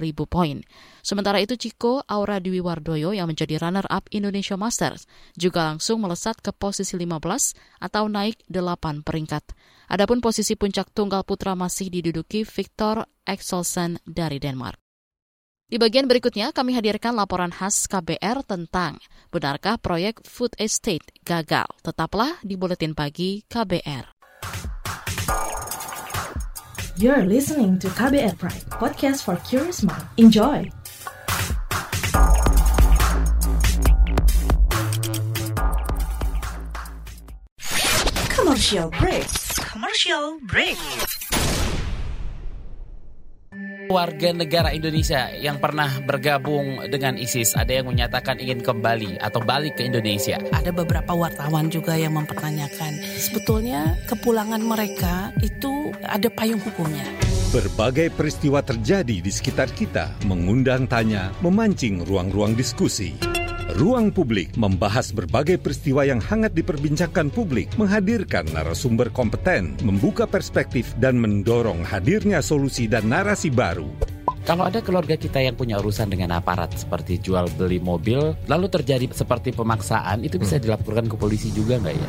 ribu 0.00 0.24
poin. 0.24 0.64
Sementara 1.04 1.42
itu 1.44 1.60
Ciko 1.60 2.00
Aura 2.08 2.40
Dwi 2.40 2.64
Wardoyo 2.64 3.12
yang 3.12 3.28
menjadi 3.28 3.60
runner-up 3.60 4.08
Indonesia 4.08 4.56
Masters 4.56 5.04
juga 5.36 5.68
langsung 5.68 6.00
melesat 6.00 6.40
ke 6.40 6.54
posisi 6.56 6.96
15 6.96 7.82
atau 7.84 8.08
naik 8.08 8.40
8 8.48 9.04
peringkat. 9.04 9.44
Adapun 9.92 10.24
posisi 10.24 10.56
puncak 10.56 10.90
tunggal 10.96 11.22
putra 11.22 11.52
masih 11.52 11.92
diduduki 11.92 12.42
Victor 12.42 13.04
Exelsen 13.28 14.00
dari 14.02 14.40
Denmark. 14.40 14.85
Di 15.66 15.82
bagian 15.82 16.06
berikutnya 16.06 16.54
kami 16.54 16.78
hadirkan 16.78 17.18
laporan 17.18 17.50
khas 17.50 17.90
KBR 17.90 18.46
tentang 18.46 19.02
benarkah 19.34 19.74
proyek 19.74 20.22
food 20.22 20.54
estate 20.62 21.02
gagal. 21.26 21.66
Tetaplah 21.82 22.38
di 22.46 22.54
Buletin 22.54 22.94
Pagi 22.94 23.42
KBR. 23.50 24.14
You're 26.94 27.26
listening 27.26 27.82
to 27.82 27.90
KBR 27.90 28.38
Pride, 28.38 28.62
podcast 28.78 29.26
for 29.26 29.34
curious 29.42 29.82
mind. 29.82 30.06
Enjoy! 30.22 30.70
Commercial 38.30 38.94
break. 38.94 39.26
Commercial 39.66 40.38
break 40.46 40.78
warga 43.86 44.34
negara 44.34 44.74
Indonesia 44.74 45.30
yang 45.34 45.62
pernah 45.62 46.02
bergabung 46.02 46.86
dengan 46.90 47.14
ISIS 47.14 47.54
ada 47.54 47.70
yang 47.70 47.86
menyatakan 47.90 48.38
ingin 48.42 48.62
kembali 48.62 49.18
atau 49.22 49.40
balik 49.42 49.78
ke 49.78 49.86
Indonesia. 49.86 50.38
Ada 50.50 50.74
beberapa 50.74 51.14
wartawan 51.14 51.70
juga 51.70 51.94
yang 51.94 52.18
mempertanyakan 52.18 52.98
sebetulnya 53.18 53.94
kepulangan 54.10 54.62
mereka 54.62 55.30
itu 55.42 55.94
ada 56.02 56.26
payung 56.30 56.60
hukumnya. 56.62 57.06
Berbagai 57.54 58.10
peristiwa 58.12 58.60
terjadi 58.60 59.22
di 59.22 59.30
sekitar 59.30 59.70
kita, 59.70 60.12
mengundang 60.26 60.84
tanya, 60.90 61.30
memancing 61.40 62.02
ruang-ruang 62.02 62.58
diskusi. 62.58 63.14
Ruang 63.76 64.08
Publik 64.08 64.56
membahas 64.56 65.12
berbagai 65.12 65.60
peristiwa 65.60 66.00
yang 66.00 66.16
hangat 66.16 66.56
diperbincangkan 66.56 67.28
publik, 67.28 67.68
menghadirkan 67.76 68.48
narasumber 68.56 69.12
kompeten, 69.12 69.76
membuka 69.84 70.24
perspektif, 70.24 70.96
dan 70.96 71.20
mendorong 71.20 71.84
hadirnya 71.84 72.40
solusi 72.40 72.88
dan 72.88 73.12
narasi 73.12 73.52
baru. 73.52 74.15
Kalau 74.46 74.62
ada 74.62 74.78
keluarga 74.78 75.18
kita 75.18 75.42
yang 75.42 75.58
punya 75.58 75.74
urusan 75.82 76.06
dengan 76.06 76.38
aparat 76.38 76.70
seperti 76.78 77.18
jual 77.18 77.50
beli 77.58 77.82
mobil, 77.82 78.38
lalu 78.46 78.70
terjadi 78.70 79.10
seperti 79.10 79.50
pemaksaan, 79.50 80.22
itu 80.22 80.38
bisa 80.38 80.54
hmm. 80.54 80.62
dilaporkan 80.62 81.10
ke 81.10 81.18
polisi 81.18 81.50
juga 81.50 81.82
nggak 81.82 81.94
ya? 81.98 82.08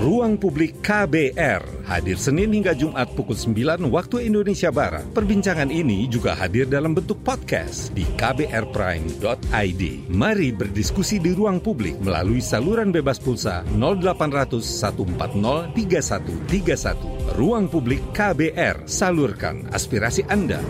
Ruang 0.00 0.40
Publik 0.40 0.80
KBR 0.80 1.84
hadir 1.84 2.16
Senin 2.16 2.56
hingga 2.56 2.72
Jumat 2.72 3.12
pukul 3.12 3.36
9 3.36 3.92
waktu 3.92 4.24
Indonesia 4.24 4.72
Barat. 4.72 5.04
Perbincangan 5.12 5.68
ini 5.68 6.08
juga 6.08 6.32
hadir 6.32 6.64
dalam 6.64 6.96
bentuk 6.96 7.20
podcast 7.20 7.92
di 7.92 8.08
kbrprime.id. 8.16 9.82
Mari 10.08 10.48
berdiskusi 10.56 11.20
di 11.20 11.36
ruang 11.36 11.60
publik 11.60 12.00
melalui 12.00 12.40
saluran 12.40 12.88
bebas 12.88 13.20
pulsa 13.20 13.60
0800 13.76 14.64
140 14.64 15.76
3131. 15.76 17.36
Ruang 17.36 17.68
Publik 17.68 18.00
KBR, 18.16 18.88
salurkan 18.88 19.68
aspirasi 19.76 20.24
Anda. 20.32 20.60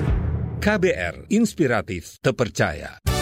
KBR 0.67 1.31
Inspiratif 1.31 2.19
Terpercaya. 2.19 2.99
Anda 2.99 3.15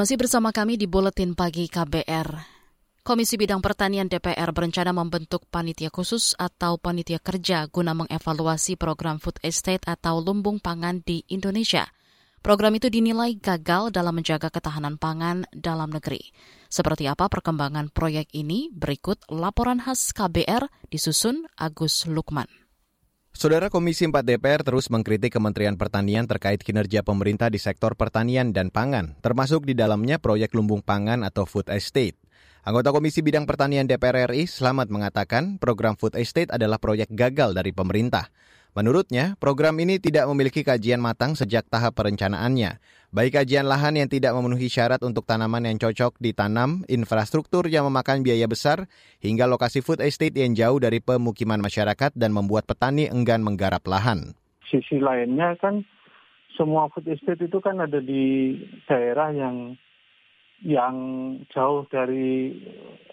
masih 0.00 0.16
bersama 0.16 0.48
kami 0.48 0.80
di 0.80 0.88
Buletin 0.88 1.36
Pagi 1.36 1.68
KBR. 1.68 2.32
Komisi 3.04 3.36
Bidang 3.36 3.60
Pertanian 3.60 4.08
DPR 4.08 4.48
berencana 4.56 4.96
membentuk 4.96 5.44
panitia 5.52 5.92
khusus 5.92 6.32
atau 6.40 6.80
panitia 6.80 7.20
kerja 7.20 7.68
guna 7.68 7.92
mengevaluasi 7.92 8.80
program 8.80 9.20
food 9.20 9.36
estate 9.44 9.84
atau 9.84 10.24
lumbung 10.24 10.56
pangan 10.56 11.04
di 11.04 11.20
Indonesia. 11.28 11.84
Program 12.44 12.76
itu 12.76 12.92
dinilai 12.92 13.40
gagal 13.40 13.88
dalam 13.88 14.20
menjaga 14.20 14.52
ketahanan 14.52 15.00
pangan 15.00 15.48
dalam 15.48 15.88
negeri. 15.88 16.28
Seperti 16.68 17.08
apa 17.08 17.32
perkembangan 17.32 17.88
proyek 17.88 18.28
ini? 18.36 18.68
Berikut 18.68 19.16
laporan 19.32 19.80
khas 19.80 20.12
KBR 20.12 20.68
disusun 20.92 21.48
Agus 21.56 22.04
Lukman. 22.04 22.44
Saudara 23.32 23.72
Komisi 23.72 24.04
4 24.04 24.20
DPR 24.20 24.60
terus 24.60 24.92
mengkritik 24.92 25.32
Kementerian 25.32 25.80
Pertanian 25.80 26.28
terkait 26.28 26.60
kinerja 26.60 27.00
pemerintah 27.00 27.48
di 27.48 27.56
sektor 27.56 27.96
pertanian 27.96 28.52
dan 28.52 28.68
pangan, 28.68 29.16
termasuk 29.24 29.64
di 29.64 29.72
dalamnya 29.72 30.20
proyek 30.20 30.52
lumbung 30.52 30.84
pangan 30.84 31.24
atau 31.24 31.48
food 31.48 31.72
estate. 31.72 32.20
Anggota 32.68 32.92
Komisi 32.92 33.24
Bidang 33.24 33.48
Pertanian 33.48 33.88
DPR 33.88 34.28
RI 34.28 34.44
Selamat 34.44 34.92
mengatakan 34.92 35.56
program 35.56 35.96
food 35.96 36.12
estate 36.20 36.52
adalah 36.52 36.76
proyek 36.76 37.08
gagal 37.08 37.56
dari 37.56 37.72
pemerintah. 37.72 38.28
Menurutnya, 38.74 39.38
program 39.38 39.78
ini 39.78 40.02
tidak 40.02 40.26
memiliki 40.26 40.66
kajian 40.66 40.98
matang 40.98 41.38
sejak 41.38 41.62
tahap 41.70 41.94
perencanaannya, 41.94 42.82
baik 43.14 43.38
kajian 43.38 43.70
lahan 43.70 43.94
yang 43.94 44.10
tidak 44.10 44.34
memenuhi 44.34 44.66
syarat 44.66 44.98
untuk 45.06 45.22
tanaman 45.30 45.62
yang 45.62 45.78
cocok 45.78 46.18
ditanam, 46.18 46.82
infrastruktur 46.90 47.70
yang 47.70 47.86
memakan 47.86 48.26
biaya 48.26 48.50
besar, 48.50 48.90
hingga 49.22 49.46
lokasi 49.46 49.78
food 49.78 50.02
estate 50.02 50.34
yang 50.34 50.58
jauh 50.58 50.82
dari 50.82 50.98
pemukiman 50.98 51.62
masyarakat 51.62 52.18
dan 52.18 52.34
membuat 52.34 52.66
petani 52.66 53.06
enggan 53.06 53.46
menggarap 53.46 53.86
lahan. 53.86 54.34
Sisi 54.66 54.98
lainnya 54.98 55.54
kan 55.62 55.86
semua 56.58 56.90
food 56.90 57.06
estate 57.06 57.46
itu 57.46 57.62
kan 57.62 57.78
ada 57.78 58.02
di 58.02 58.58
daerah 58.90 59.30
yang 59.30 59.78
yang 60.66 60.96
jauh 61.54 61.86
dari 61.94 62.58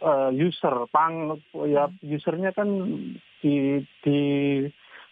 uh, 0.01 0.33
user 0.33 0.89
pang 0.89 1.37
ya 1.69 1.85
usernya 2.01 2.49
kan 2.49 2.69
di 3.45 3.83
di 4.01 4.19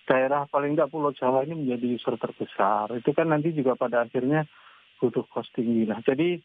daerah 0.09 0.49
paling 0.49 0.73
tidak 0.73 0.89
Pulau 0.89 1.13
Jawa 1.13 1.45
ini 1.45 1.53
menjadi 1.53 1.85
user 1.93 2.17
terbesar. 2.17 2.89
Itu 2.97 3.13
kan 3.13 3.29
nanti 3.29 3.53
juga 3.53 3.77
pada 3.77 4.01
akhirnya 4.09 4.49
butuh 4.97 5.29
cost 5.29 5.53
tinggi. 5.53 5.85
Nah, 5.85 6.01
jadi 6.01 6.41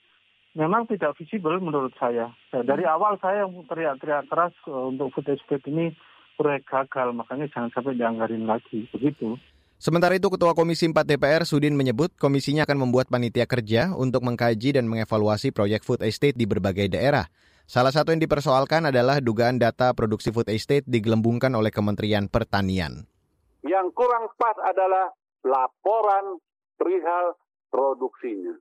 memang 0.52 0.84
tidak 0.86 1.16
visible 1.16 1.56
menurut 1.58 1.96
saya. 1.96 2.28
Nah, 2.52 2.62
dari 2.62 2.84
awal 2.84 3.16
saya 3.18 3.48
teriak-teriak 3.48 4.28
keras 4.28 4.54
uh, 4.68 4.92
untuk 4.92 5.10
food 5.16 5.32
estate 5.32 5.64
ini 5.72 5.96
proyek 6.36 6.68
gagal, 6.68 7.16
makanya 7.16 7.48
jangan 7.50 7.72
sampai 7.72 7.96
dianggarin 7.96 8.44
lagi. 8.44 8.86
Begitu. 8.92 9.40
Sementara 9.80 10.16
itu, 10.16 10.30
Ketua 10.30 10.54
Komisi 10.54 10.86
4 10.86 11.02
DPR 11.04 11.42
Sudin 11.44 11.74
menyebut 11.74 12.14
komisinya 12.16 12.64
akan 12.64 12.88
membuat 12.88 13.10
panitia 13.10 13.44
kerja 13.44 13.92
untuk 13.92 14.24
mengkaji 14.24 14.78
dan 14.78 14.86
mengevaluasi 14.86 15.50
proyek 15.50 15.82
food 15.82 16.00
estate 16.06 16.38
di 16.38 16.46
berbagai 16.46 16.94
daerah. 16.94 17.28
Salah 17.64 17.92
satu 17.92 18.12
yang 18.12 18.20
dipersoalkan 18.20 18.88
adalah 18.92 19.24
dugaan 19.24 19.56
data 19.56 19.92
produksi 19.92 20.30
food 20.30 20.48
estate 20.52 20.84
digelembungkan 20.84 21.52
oleh 21.52 21.72
Kementerian 21.72 22.28
Pertanian. 22.28 23.08
Yang 23.64 23.96
kurang 23.96 24.28
pas 24.36 24.56
adalah 24.60 25.08
laporan 25.40 26.36
perihal 26.76 27.36
produksinya. 27.72 28.54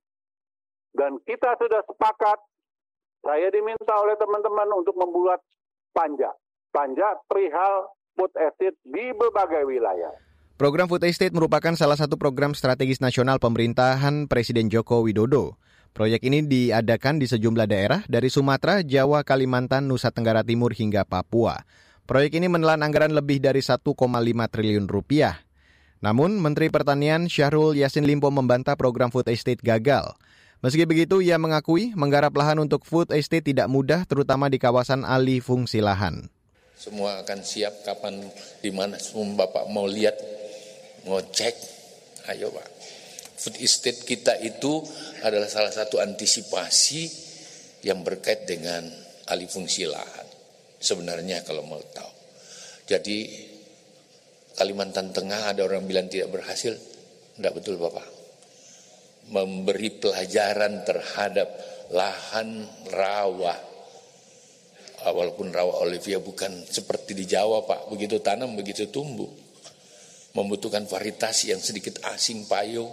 Dan 0.96 1.20
kita 1.28 1.60
sudah 1.60 1.84
sepakat, 1.84 2.40
saya 3.24 3.48
diminta 3.52 3.94
oleh 4.00 4.16
teman-teman 4.16 4.70
untuk 4.80 4.96
membuat 4.96 5.44
panja. 5.92 6.32
Panja 6.72 7.20
perihal 7.28 7.92
food 8.16 8.32
estate 8.40 8.78
di 8.88 9.12
berbagai 9.14 9.68
wilayah. 9.68 10.14
Program 10.54 10.86
Food 10.86 11.04
Estate 11.10 11.34
merupakan 11.34 11.74
salah 11.74 11.98
satu 11.98 12.14
program 12.14 12.54
strategis 12.54 13.02
nasional 13.02 13.42
pemerintahan 13.42 14.30
Presiden 14.30 14.70
Joko 14.70 15.02
Widodo. 15.02 15.58
Proyek 15.98 16.22
ini 16.30 16.46
diadakan 16.46 17.18
di 17.18 17.26
sejumlah 17.26 17.66
daerah 17.66 18.02
dari 18.06 18.30
Sumatera, 18.30 18.86
Jawa, 18.86 19.26
Kalimantan, 19.26 19.90
Nusa 19.90 20.14
Tenggara 20.14 20.46
Timur 20.46 20.70
hingga 20.70 21.06
Papua. 21.10 21.66
Proyek 22.04 22.36
ini 22.36 22.52
menelan 22.52 22.84
anggaran 22.84 23.16
lebih 23.16 23.40
dari 23.40 23.64
1,5 23.64 23.80
triliun 24.52 24.92
rupiah. 24.92 25.40
Namun, 26.04 26.36
Menteri 26.36 26.68
Pertanian 26.68 27.32
Syahrul 27.32 27.80
Yasin 27.80 28.04
Limpo 28.04 28.28
membantah 28.28 28.76
program 28.76 29.08
food 29.08 29.32
estate 29.32 29.64
gagal. 29.64 30.12
Meski 30.60 30.84
begitu, 30.84 31.24
ia 31.24 31.40
mengakui 31.40 31.96
menggarap 31.96 32.36
lahan 32.36 32.60
untuk 32.60 32.84
food 32.84 33.08
estate 33.16 33.48
tidak 33.48 33.72
mudah, 33.72 34.04
terutama 34.04 34.52
di 34.52 34.60
kawasan 34.60 35.08
alih 35.08 35.40
fungsi 35.40 35.80
lahan. 35.80 36.28
Semua 36.76 37.24
akan 37.24 37.40
siap 37.40 37.88
kapan, 37.88 38.20
di 38.60 38.76
mana 38.76 39.00
semua 39.00 39.48
Bapak 39.48 39.72
mau 39.72 39.88
lihat, 39.88 40.20
mau 41.08 41.24
cek, 41.24 41.56
ayo 42.36 42.52
Pak. 42.52 42.68
Food 43.40 43.64
estate 43.64 44.04
kita 44.04 44.44
itu 44.44 44.84
adalah 45.24 45.48
salah 45.48 45.72
satu 45.72 46.04
antisipasi 46.04 47.08
yang 47.88 48.04
berkait 48.04 48.44
dengan 48.44 48.84
alih 49.32 49.48
fungsi 49.48 49.88
lahan 49.88 50.23
sebenarnya 50.84 51.48
kalau 51.48 51.64
mau 51.64 51.80
tahu. 51.80 52.12
Jadi 52.84 53.48
Kalimantan 54.54 55.10
Tengah 55.10 55.56
ada 55.56 55.66
orang 55.66 55.88
bilang 55.90 56.06
tidak 56.12 56.30
berhasil, 56.30 56.78
tidak 57.40 57.54
betul 57.58 57.82
Bapak. 57.82 58.06
Memberi 59.34 59.90
pelajaran 59.98 60.86
terhadap 60.86 61.48
lahan 61.90 62.68
rawa, 62.94 63.56
ah, 65.02 65.14
walaupun 65.16 65.50
rawa 65.50 65.82
olivia 65.82 66.22
bukan 66.22 66.70
seperti 66.70 67.18
di 67.18 67.26
Jawa 67.26 67.66
Pak, 67.66 67.90
begitu 67.90 68.22
tanam 68.22 68.54
begitu 68.54 68.92
tumbuh. 68.94 69.32
Membutuhkan 70.38 70.86
varietas 70.86 71.46
yang 71.50 71.62
sedikit 71.62 72.02
asing 72.14 72.46
payo. 72.46 72.90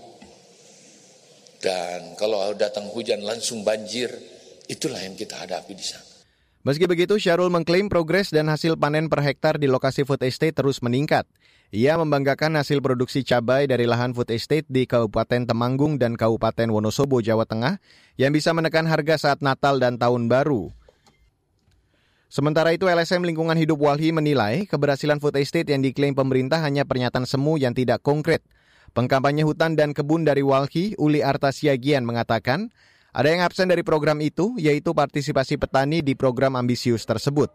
Dan 1.61 2.17
kalau 2.17 2.57
datang 2.57 2.89
hujan 2.89 3.21
langsung 3.21 3.61
banjir, 3.61 4.09
itulah 4.65 4.97
yang 4.97 5.13
kita 5.13 5.45
hadapi 5.45 5.73
di 5.77 5.85
sana. 5.85 6.10
Meski 6.61 6.85
begitu, 6.85 7.17
Syarul 7.17 7.49
mengklaim 7.49 7.89
progres 7.89 8.29
dan 8.29 8.53
hasil 8.53 8.77
panen 8.77 9.09
per 9.09 9.25
hektar 9.25 9.57
di 9.57 9.65
lokasi 9.65 10.05
food 10.05 10.21
estate 10.21 10.53
terus 10.53 10.85
meningkat. 10.85 11.25
Ia 11.73 11.97
membanggakan 11.97 12.53
hasil 12.61 12.85
produksi 12.85 13.25
cabai 13.25 13.65
dari 13.65 13.89
lahan 13.89 14.13
food 14.13 14.29
estate 14.29 14.69
di 14.69 14.85
Kabupaten 14.85 15.49
Temanggung 15.49 15.97
dan 15.97 16.21
Kabupaten 16.21 16.69
Wonosobo, 16.69 17.25
Jawa 17.25 17.49
Tengah 17.49 17.81
yang 18.21 18.37
bisa 18.37 18.53
menekan 18.53 18.85
harga 18.85 19.17
saat 19.17 19.41
Natal 19.41 19.81
dan 19.81 19.97
Tahun 19.97 20.29
Baru. 20.29 20.69
Sementara 22.29 22.77
itu, 22.77 22.93
LSM 22.93 23.25
Lingkungan 23.25 23.57
Hidup 23.57 23.81
Walhi 23.81 24.13
menilai 24.13 24.69
keberhasilan 24.69 25.17
food 25.17 25.41
estate 25.41 25.73
yang 25.73 25.81
diklaim 25.81 26.13
pemerintah 26.13 26.61
hanya 26.61 26.85
pernyataan 26.85 27.25
semu 27.25 27.57
yang 27.57 27.73
tidak 27.73 28.05
konkret. 28.05 28.45
Pengkampanye 28.93 29.49
hutan 29.49 29.81
dan 29.81 29.97
kebun 29.97 30.29
dari 30.29 30.45
Walhi, 30.45 30.93
Uli 31.01 31.25
Artasiagian 31.25 32.05
mengatakan, 32.05 32.69
ada 33.11 33.29
yang 33.29 33.43
absen 33.43 33.67
dari 33.67 33.83
program 33.83 34.19
itu, 34.23 34.55
yaitu 34.59 34.95
partisipasi 34.95 35.59
petani 35.59 35.99
di 36.01 36.15
program 36.15 36.55
ambisius 36.55 37.03
tersebut. 37.03 37.51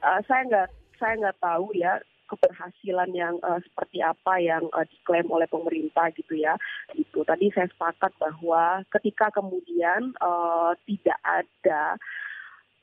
Uh, 0.00 0.20
saya 0.28 0.44
nggak 0.48 0.68
saya 0.96 1.12
nggak 1.20 1.38
tahu 1.40 1.72
ya 1.76 2.00
keberhasilan 2.24 3.10
yang 3.12 3.36
uh, 3.44 3.60
seperti 3.60 4.00
apa 4.00 4.40
yang 4.40 4.64
uh, 4.72 4.84
diklaim 4.88 5.28
oleh 5.28 5.44
pemerintah 5.48 6.08
gitu 6.16 6.40
ya. 6.40 6.56
Itu 6.96 7.22
tadi 7.28 7.52
saya 7.52 7.68
sepakat 7.68 8.16
bahwa 8.16 8.82
ketika 8.96 9.28
kemudian 9.30 10.16
uh, 10.24 10.72
tidak 10.88 11.20
ada 11.20 12.00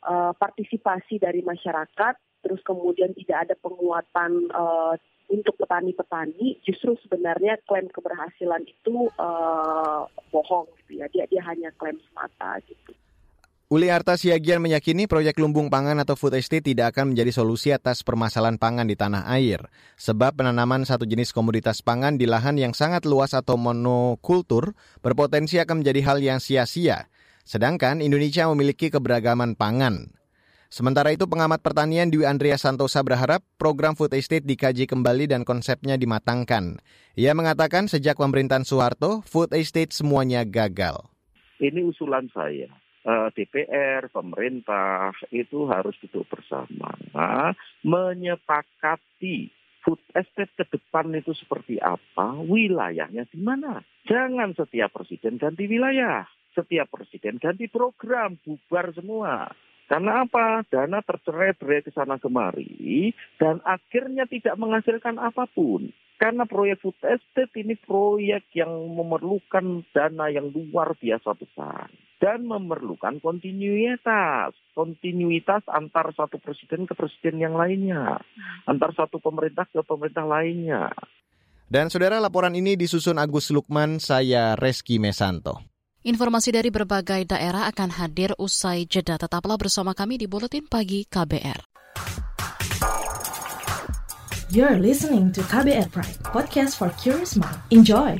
uh, 0.05 0.31
partisipasi 0.37 1.17
dari 1.17 1.41
masyarakat, 1.41 2.15
terus 2.45 2.61
kemudian 2.61 3.13
tidak 3.17 3.49
ada 3.49 3.55
penguatan 3.57 4.49
uh, 4.53 4.93
untuk 5.31 5.55
petani-petani 5.55 6.59
justru 6.67 6.99
sebenarnya 7.07 7.55
klaim 7.63 7.87
keberhasilan 7.87 8.67
itu 8.67 9.07
uh, 9.15 10.03
bohong 10.29 10.67
gitu 10.83 10.99
ya 10.99 11.07
dia 11.07 11.23
dia 11.31 11.41
hanya 11.47 11.71
klaim 11.79 11.95
semata 12.11 12.59
gitu. 12.67 12.91
Uli 13.71 13.87
Arta 13.87 14.19
Siagian 14.19 14.59
meyakini 14.59 15.07
proyek 15.07 15.39
lumbung 15.39 15.71
pangan 15.71 15.95
atau 16.03 16.19
food 16.19 16.35
estate 16.35 16.59
tidak 16.59 16.91
akan 16.91 17.15
menjadi 17.15 17.31
solusi 17.31 17.71
atas 17.71 18.03
permasalahan 18.03 18.59
pangan 18.59 18.83
di 18.83 18.99
tanah 18.99 19.23
air. 19.31 19.63
Sebab 19.95 20.43
penanaman 20.43 20.83
satu 20.83 21.07
jenis 21.07 21.31
komoditas 21.31 21.79
pangan 21.79 22.19
di 22.19 22.27
lahan 22.27 22.59
yang 22.59 22.75
sangat 22.75 23.07
luas 23.07 23.31
atau 23.31 23.55
monokultur 23.55 24.75
berpotensi 24.99 25.55
akan 25.55 25.79
menjadi 25.79 26.03
hal 26.03 26.19
yang 26.19 26.43
sia-sia. 26.43 27.07
Sedangkan 27.47 28.03
Indonesia 28.03 28.43
memiliki 28.51 28.91
keberagaman 28.91 29.55
pangan. 29.55 30.11
Sementara 30.71 31.11
itu 31.11 31.27
pengamat 31.27 31.59
pertanian 31.59 32.07
Dwi 32.07 32.23
Andrea 32.23 32.55
Santosa 32.55 33.03
berharap 33.03 33.43
program 33.59 33.91
food 33.91 34.15
estate 34.15 34.47
dikaji 34.47 34.87
kembali 34.87 35.27
dan 35.27 35.43
konsepnya 35.43 35.99
dimatangkan. 35.99 36.79
Ia 37.19 37.35
mengatakan 37.35 37.91
sejak 37.91 38.15
pemerintahan 38.15 38.63
Soeharto, 38.63 39.19
food 39.27 39.51
estate 39.51 39.91
semuanya 39.91 40.47
gagal. 40.47 41.11
Ini 41.59 41.83
usulan 41.83 42.31
saya. 42.31 42.71
Eh, 43.03 43.27
DPR, 43.35 44.07
pemerintah 44.15 45.11
itu 45.35 45.67
harus 45.67 45.91
duduk 46.07 46.23
bersama, 46.31 46.95
menyepakati 47.83 49.51
food 49.83 49.99
estate 50.15 50.55
ke 50.55 50.63
depan 50.71 51.11
itu 51.11 51.35
seperti 51.35 51.83
apa, 51.83 52.39
wilayahnya 52.47 53.27
di 53.27 53.43
mana. 53.43 53.83
Jangan 54.07 54.55
setiap 54.55 54.95
presiden 54.95 55.35
ganti 55.35 55.67
wilayah, 55.67 56.23
setiap 56.55 56.95
presiden 56.95 57.43
ganti 57.43 57.67
program, 57.67 58.39
bubar 58.39 58.95
semua. 58.95 59.51
Karena 59.91 60.23
apa? 60.23 60.63
Dana 60.71 61.03
tercerai-berai 61.03 61.83
ke 61.83 61.91
sana 61.91 62.15
kemari 62.15 63.11
dan 63.35 63.59
akhirnya 63.67 64.23
tidak 64.23 64.55
menghasilkan 64.55 65.19
apa 65.19 65.51
pun. 65.51 65.91
Karena 66.15 66.47
proyek 66.47 66.79
food 66.79 66.95
estate 67.03 67.51
ini 67.59 67.75
proyek 67.75 68.47
yang 68.55 68.71
memerlukan 68.71 69.83
dana 69.91 70.31
yang 70.31 70.47
luar 70.55 70.95
biasa 70.95 71.35
besar. 71.35 71.91
dan 72.21 72.45
memerlukan 72.45 73.17
kontinuitas, 73.17 74.53
kontinuitas 74.77 75.65
antar 75.65 76.13
satu 76.13 76.37
presiden 76.37 76.85
ke 76.85 76.93
presiden 76.93 77.41
yang 77.41 77.57
lainnya, 77.57 78.21
antar 78.69 78.93
satu 78.93 79.17
pemerintah 79.17 79.65
ke 79.65 79.81
pemerintah 79.81 80.29
lainnya. 80.29 80.93
Dan 81.65 81.89
saudara 81.89 82.21
laporan 82.21 82.53
ini 82.53 82.77
disusun 82.77 83.17
Agus 83.17 83.49
Lukman, 83.49 83.97
saya 83.97 84.53
Reski 84.53 85.01
Mesanto. 85.01 85.70
Informasi 86.01 86.49
dari 86.49 86.73
berbagai 86.73 87.29
daerah 87.29 87.69
akan 87.69 87.93
hadir 87.93 88.33
usai 88.41 88.89
jeda. 88.89 89.21
Tetaplah 89.21 89.53
bersama 89.53 89.93
kami 89.93 90.17
di 90.17 90.25
Buletin 90.25 90.65
Pagi 90.65 91.05
KBR. 91.05 91.61
You're 94.49 94.81
listening 94.81 95.29
to 95.37 95.45
KBR 95.45 95.93
Pride, 95.93 96.17
podcast 96.25 96.81
for 96.81 96.89
curious 96.97 97.37
mind. 97.37 97.55
Enjoy! 97.69 98.17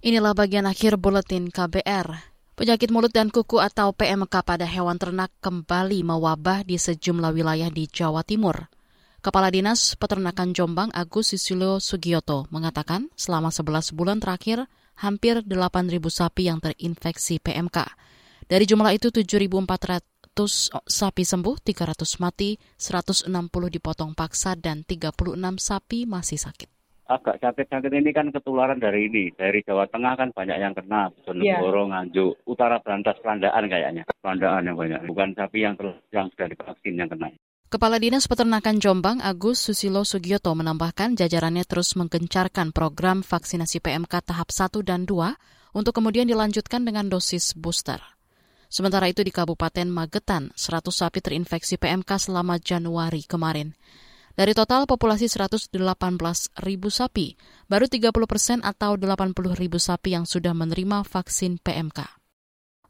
Inilah 0.00 0.32
bagian 0.32 0.64
akhir 0.64 0.96
buletin 0.96 1.52
KBR. 1.52 2.32
Penyakit 2.56 2.88
mulut 2.88 3.12
dan 3.12 3.28
kuku 3.28 3.60
atau 3.60 3.92
PMK 3.92 4.32
pada 4.48 4.64
hewan 4.64 4.96
ternak 4.96 5.28
kembali 5.44 6.00
mewabah 6.08 6.64
di 6.64 6.80
sejumlah 6.80 7.36
wilayah 7.36 7.68
di 7.68 7.84
Jawa 7.84 8.24
Timur. 8.24 8.72
Kepala 9.20 9.52
Dinas 9.52 10.00
Peternakan 10.00 10.56
Jombang 10.56 10.88
Agus 10.96 11.36
Susilo 11.36 11.84
Sugioto 11.84 12.48
mengatakan 12.48 13.12
selama 13.12 13.52
11 13.52 13.92
bulan 13.92 14.24
terakhir 14.24 14.72
hampir 14.96 15.44
8.000 15.44 15.92
sapi 16.08 16.48
yang 16.48 16.64
terinfeksi 16.64 17.36
PMK. 17.36 17.84
Dari 18.48 18.64
jumlah 18.64 18.96
itu 18.96 19.12
7.400 19.12 20.00
sapi 20.88 21.22
sembuh, 21.28 21.60
300 21.60 22.24
mati, 22.24 22.56
160 22.80 23.28
dipotong 23.68 24.16
paksa, 24.16 24.56
dan 24.56 24.80
36 24.80 25.36
sapi 25.60 26.08
masih 26.08 26.40
sakit 26.40 26.79
agak 27.10 27.42
sakit-sakit 27.42 27.90
ini 27.90 28.14
kan 28.14 28.30
ketularan 28.30 28.78
dari 28.78 29.10
ini. 29.10 29.34
Dari 29.34 29.66
Jawa 29.66 29.90
Tengah 29.90 30.14
kan 30.14 30.30
banyak 30.30 30.56
yang 30.62 30.70
kena, 30.70 31.10
Bojonegoro, 31.10 31.82
yeah. 31.82 31.88
Nganjuk, 31.90 32.32
Utara 32.46 32.78
Berantas, 32.78 33.18
Pelandaan 33.18 33.66
kayaknya. 33.66 34.02
Pelandaan 34.22 34.70
yang 34.70 34.78
banyak, 34.78 35.00
bukan 35.10 35.34
sapi 35.34 35.66
yang, 35.66 35.74
terus, 35.74 35.98
yang 36.14 36.30
sudah 36.30 36.46
divaksin 36.46 36.94
yang 36.94 37.10
kena. 37.10 37.34
Kepala 37.70 38.02
Dinas 38.02 38.26
Peternakan 38.26 38.82
Jombang 38.82 39.22
Agus 39.22 39.62
Susilo 39.62 40.02
Sugioto 40.02 40.50
menambahkan 40.58 41.14
jajarannya 41.14 41.62
terus 41.62 41.94
menggencarkan 41.94 42.74
program 42.74 43.22
vaksinasi 43.22 43.78
PMK 43.78 44.26
tahap 44.26 44.50
1 44.50 44.82
dan 44.82 45.06
2 45.06 45.78
untuk 45.78 45.94
kemudian 45.94 46.26
dilanjutkan 46.26 46.82
dengan 46.82 47.06
dosis 47.06 47.54
booster. 47.54 48.02
Sementara 48.66 49.10
itu 49.10 49.22
di 49.22 49.30
Kabupaten 49.34 49.86
Magetan, 49.86 50.50
100 50.54 50.94
sapi 50.94 51.18
terinfeksi 51.22 51.78
PMK 51.78 52.30
selama 52.30 52.58
Januari 52.58 53.22
kemarin. 53.26 53.74
Dari 54.34 54.54
total 54.54 54.86
populasi 54.86 55.26
118 55.26 55.74
ribu 56.62 56.88
sapi, 56.88 57.34
baru 57.66 57.90
30 57.90 58.14
persen 58.30 58.58
atau 58.62 58.94
80 58.94 59.34
ribu 59.58 59.76
sapi 59.82 60.14
yang 60.14 60.24
sudah 60.24 60.54
menerima 60.54 61.02
vaksin 61.02 61.58
PMK. 61.58 62.06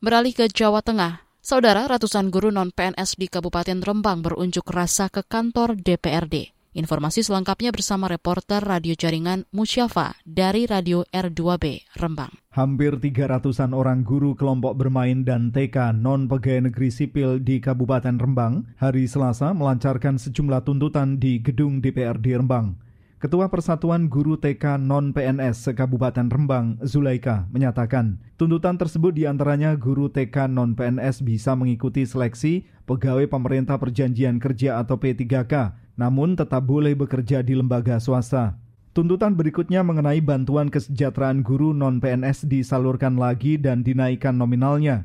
Beralih 0.00 0.33
ke 0.37 0.48
Jawa 0.48 0.85
Tengah, 0.85 1.24
saudara 1.40 1.88
ratusan 1.88 2.29
guru 2.29 2.53
non-PNS 2.53 3.16
di 3.16 3.29
Kabupaten 3.29 3.81
Rembang 3.81 4.20
berunjuk 4.24 4.68
rasa 4.68 5.09
ke 5.09 5.24
kantor 5.24 5.76
DPRD. 5.81 6.60
Informasi 6.70 7.26
selengkapnya 7.26 7.74
bersama 7.74 8.06
reporter 8.06 8.62
Radio 8.62 8.94
Jaringan 8.94 9.42
Musyafa 9.50 10.14
dari 10.22 10.70
Radio 10.70 11.02
R2B 11.11 11.83
Rembang. 11.98 12.30
Hampir 12.54 12.94
300-an 12.94 13.74
orang 13.74 14.06
guru 14.06 14.38
kelompok 14.38 14.78
bermain 14.78 15.26
dan 15.26 15.50
TK 15.50 15.98
non-pegawai 15.98 16.70
negeri 16.70 16.94
sipil 16.94 17.42
di 17.42 17.59
Kabupaten 17.59 18.14
Rembang 18.14 18.70
hari 18.78 19.11
Selasa 19.11 19.50
melancarkan 19.50 20.14
sejumlah 20.14 20.62
tuntutan 20.62 21.18
di 21.18 21.42
gedung 21.42 21.83
DPRD 21.83 22.38
Rembang. 22.38 22.78
Ketua 23.18 23.50
Persatuan 23.50 24.06
Guru 24.06 24.38
TK 24.38 24.78
Non-PNS 24.78 25.74
Kabupaten 25.74 26.30
Rembang, 26.30 26.78
Zulaika, 26.87 27.50
menyatakan 27.50 28.22
tuntutan 28.38 28.78
tersebut 28.78 29.12
di 29.12 29.26
antaranya 29.26 29.74
guru 29.74 30.06
TK 30.06 30.46
Non-PNS 30.46 31.26
bisa 31.26 31.52
mengikuti 31.59 32.06
seleksi 32.06 32.64
pegawai 32.87 33.26
pemerintah 33.26 33.76
perjanjian 33.76 34.38
kerja 34.40 34.80
atau 34.80 34.96
P3K 34.96 35.54
namun 36.00 36.32
tetap 36.32 36.64
boleh 36.64 36.96
bekerja 36.96 37.44
di 37.44 37.52
lembaga 37.52 38.00
swasta. 38.00 38.56
Tuntutan 38.96 39.36
berikutnya 39.36 39.84
mengenai 39.84 40.24
bantuan 40.24 40.72
kesejahteraan 40.72 41.44
guru 41.44 41.76
non-PNS 41.76 42.48
disalurkan 42.48 43.20
lagi 43.20 43.60
dan 43.60 43.84
dinaikkan 43.84 44.34
nominalnya. 44.34 45.04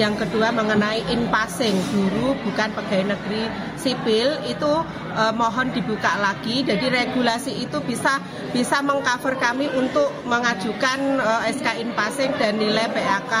Yang 0.00 0.24
kedua 0.24 0.48
mengenai 0.54 1.04
in 1.12 1.28
passing 1.28 1.76
guru 1.92 2.32
bukan 2.40 2.72
pegawai 2.72 3.12
negeri 3.12 3.44
sipil 3.76 4.32
itu 4.48 4.72
eh, 5.12 5.32
mohon 5.36 5.74
dibuka 5.76 6.16
lagi. 6.22 6.64
Jadi 6.64 6.88
regulasi 6.88 7.52
itu 7.68 7.76
bisa 7.84 8.16
bisa 8.56 8.80
mengcover 8.80 9.36
kami 9.36 9.68
untuk 9.76 10.08
mengajukan 10.24 11.20
eh, 11.20 11.52
SK 11.52 11.84
in 11.84 11.90
passing 11.92 12.32
dan 12.40 12.56
nilai 12.56 12.88
PAK 12.88 13.32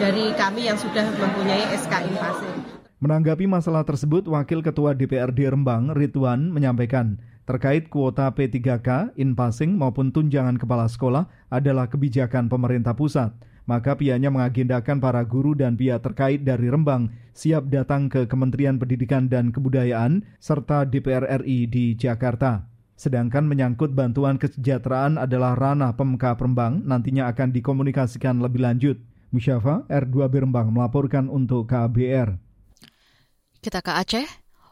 dari 0.00 0.32
kami 0.38 0.72
yang 0.72 0.78
sudah 0.80 1.04
mempunyai 1.04 1.68
SK 1.76 1.94
in 2.08 2.16
passing. 2.16 2.57
Menanggapi 2.98 3.46
masalah 3.46 3.86
tersebut, 3.86 4.26
Wakil 4.26 4.58
Ketua 4.58 4.90
DPRD 4.90 5.46
Rembang, 5.46 5.94
Ridwan, 5.94 6.50
menyampaikan 6.50 7.22
terkait 7.46 7.86
kuota 7.86 8.26
P3K, 8.34 9.14
in 9.14 9.38
passing 9.38 9.78
maupun 9.78 10.10
tunjangan 10.10 10.58
kepala 10.58 10.90
sekolah 10.90 11.30
adalah 11.46 11.86
kebijakan 11.86 12.50
pemerintah 12.50 12.98
pusat. 12.98 13.30
Maka 13.70 13.94
pihaknya 13.94 14.34
mengagendakan 14.34 14.98
para 14.98 15.22
guru 15.22 15.54
dan 15.54 15.78
pihak 15.78 16.02
terkait 16.02 16.42
dari 16.42 16.66
Rembang 16.66 17.14
siap 17.38 17.70
datang 17.70 18.10
ke 18.10 18.26
Kementerian 18.26 18.82
Pendidikan 18.82 19.30
dan 19.30 19.54
Kebudayaan 19.54 20.26
serta 20.42 20.82
DPR 20.82 21.22
RI 21.46 21.70
di 21.70 21.94
Jakarta. 21.94 22.66
Sedangkan 22.98 23.46
menyangkut 23.46 23.94
bantuan 23.94 24.42
kesejahteraan 24.42 25.22
adalah 25.22 25.54
ranah 25.54 25.94
Pemkap 25.94 26.42
Rembang 26.42 26.82
nantinya 26.82 27.30
akan 27.30 27.54
dikomunikasikan 27.54 28.42
lebih 28.42 28.66
lanjut. 28.66 28.98
Musyafa 29.30 29.86
R2B 29.86 30.50
Rembang 30.50 30.74
melaporkan 30.74 31.30
untuk 31.30 31.70
KBR. 31.70 32.47
Kita 33.58 33.82
ke 33.82 33.90
Aceh. 33.90 34.26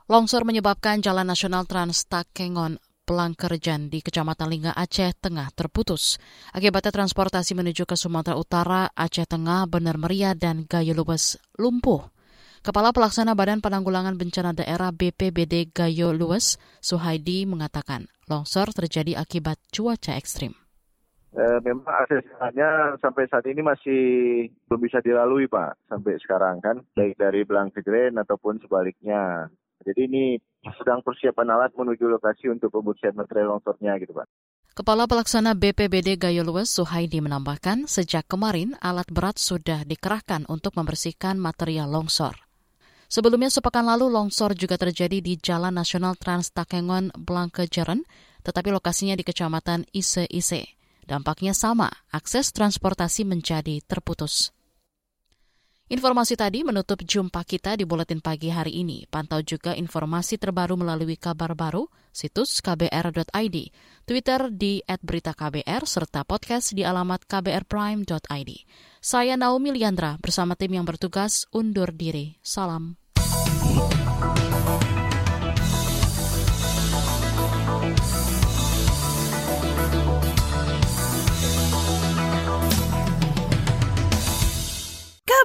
Longsor 0.06 0.46
menyebabkan 0.46 1.02
Jalan 1.02 1.26
Nasional 1.26 1.66
Trans 1.66 2.06
Takengon 2.06 2.78
Pelangkerjan 3.02 3.90
di 3.90 3.98
Kecamatan 3.98 4.46
Lingga 4.46 4.72
Aceh 4.78 5.10
Tengah 5.18 5.50
terputus. 5.58 6.22
Akibatnya 6.54 6.94
transportasi 6.94 7.58
menuju 7.58 7.82
ke 7.82 7.98
Sumatera 7.98 8.38
Utara, 8.38 8.86
Aceh 8.94 9.26
Tengah, 9.26 9.66
Benar 9.66 9.98
Meriah, 9.98 10.38
dan 10.38 10.70
Gayo 10.70 10.94
Luwes 10.94 11.34
lumpuh. 11.58 12.06
Kepala 12.62 12.94
Pelaksana 12.94 13.34
Badan 13.34 13.58
Penanggulangan 13.58 14.14
Bencana 14.14 14.54
Daerah 14.54 14.94
BPBD 14.94 15.74
Gayo 15.74 16.14
Luwes, 16.14 16.54
Suhaidi, 16.78 17.42
mengatakan 17.42 18.06
longsor 18.30 18.70
terjadi 18.70 19.18
akibat 19.18 19.58
cuaca 19.74 20.14
ekstrim 20.14 20.65
eh, 21.36 21.58
memang 21.62 21.84
aksesnya 21.84 22.96
sampai 22.98 23.28
saat 23.28 23.44
ini 23.46 23.60
masih 23.60 24.02
belum 24.66 24.80
bisa 24.80 25.04
dilalui 25.04 25.46
Pak 25.46 25.92
sampai 25.92 26.16
sekarang 26.24 26.64
kan 26.64 26.80
baik 26.96 27.20
dari 27.20 27.44
Belang 27.44 27.70
Kejren 27.70 28.16
ataupun 28.16 28.58
sebaliknya. 28.64 29.52
Jadi 29.86 30.00
ini 30.08 30.24
sedang 30.80 31.04
persiapan 31.04 31.52
alat 31.52 31.72
menuju 31.76 32.10
lokasi 32.10 32.50
untuk 32.50 32.74
pembersihan 32.74 33.14
material 33.14 33.54
longsornya 33.54 34.00
gitu 34.02 34.16
Pak. 34.16 34.26
Kepala 34.76 35.08
Pelaksana 35.08 35.56
BPBD 35.56 36.20
Gayo 36.20 36.44
Luwes 36.44 36.68
Suhaidi 36.68 37.24
menambahkan 37.24 37.88
sejak 37.88 38.28
kemarin 38.28 38.76
alat 38.84 39.08
berat 39.08 39.40
sudah 39.40 39.88
dikerahkan 39.88 40.44
untuk 40.52 40.76
membersihkan 40.76 41.40
material 41.40 41.88
longsor. 41.88 42.36
Sebelumnya 43.08 43.48
sepekan 43.48 43.88
lalu 43.88 44.12
longsor 44.12 44.52
juga 44.52 44.76
terjadi 44.76 45.24
di 45.24 45.40
Jalan 45.40 45.80
Nasional 45.80 46.18
Trans 46.20 46.52
Takengon 46.52 47.14
Blangkejeren, 47.16 48.04
tetapi 48.44 48.68
lokasinya 48.74 49.16
di 49.16 49.24
Kecamatan 49.24 49.88
Ise-Ise. 49.96 50.75
Dampaknya 51.06 51.54
sama, 51.54 51.86
akses 52.10 52.50
transportasi 52.50 53.22
menjadi 53.22 53.78
terputus. 53.86 54.50
Informasi 55.86 56.34
tadi 56.34 56.66
menutup 56.66 56.98
jumpa 57.06 57.46
kita 57.46 57.78
di 57.78 57.86
Buletin 57.86 58.18
Pagi 58.18 58.50
hari 58.50 58.82
ini. 58.82 59.06
Pantau 59.06 59.38
juga 59.38 59.70
informasi 59.70 60.34
terbaru 60.34 60.74
melalui 60.74 61.14
kabar 61.14 61.54
baru, 61.54 61.86
situs 62.10 62.58
kbr.id, 62.58 63.56
Twitter 64.02 64.50
di 64.50 64.82
@beritaKBR, 64.82 65.86
serta 65.86 66.26
podcast 66.26 66.74
di 66.74 66.82
alamat 66.82 67.22
kbrprime.id. 67.30 68.50
Saya 68.98 69.38
Naomi 69.38 69.78
Liandra 69.78 70.18
bersama 70.18 70.58
tim 70.58 70.74
yang 70.74 70.82
bertugas 70.82 71.46
undur 71.54 71.94
diri. 71.94 72.34
Salam. 72.42 72.98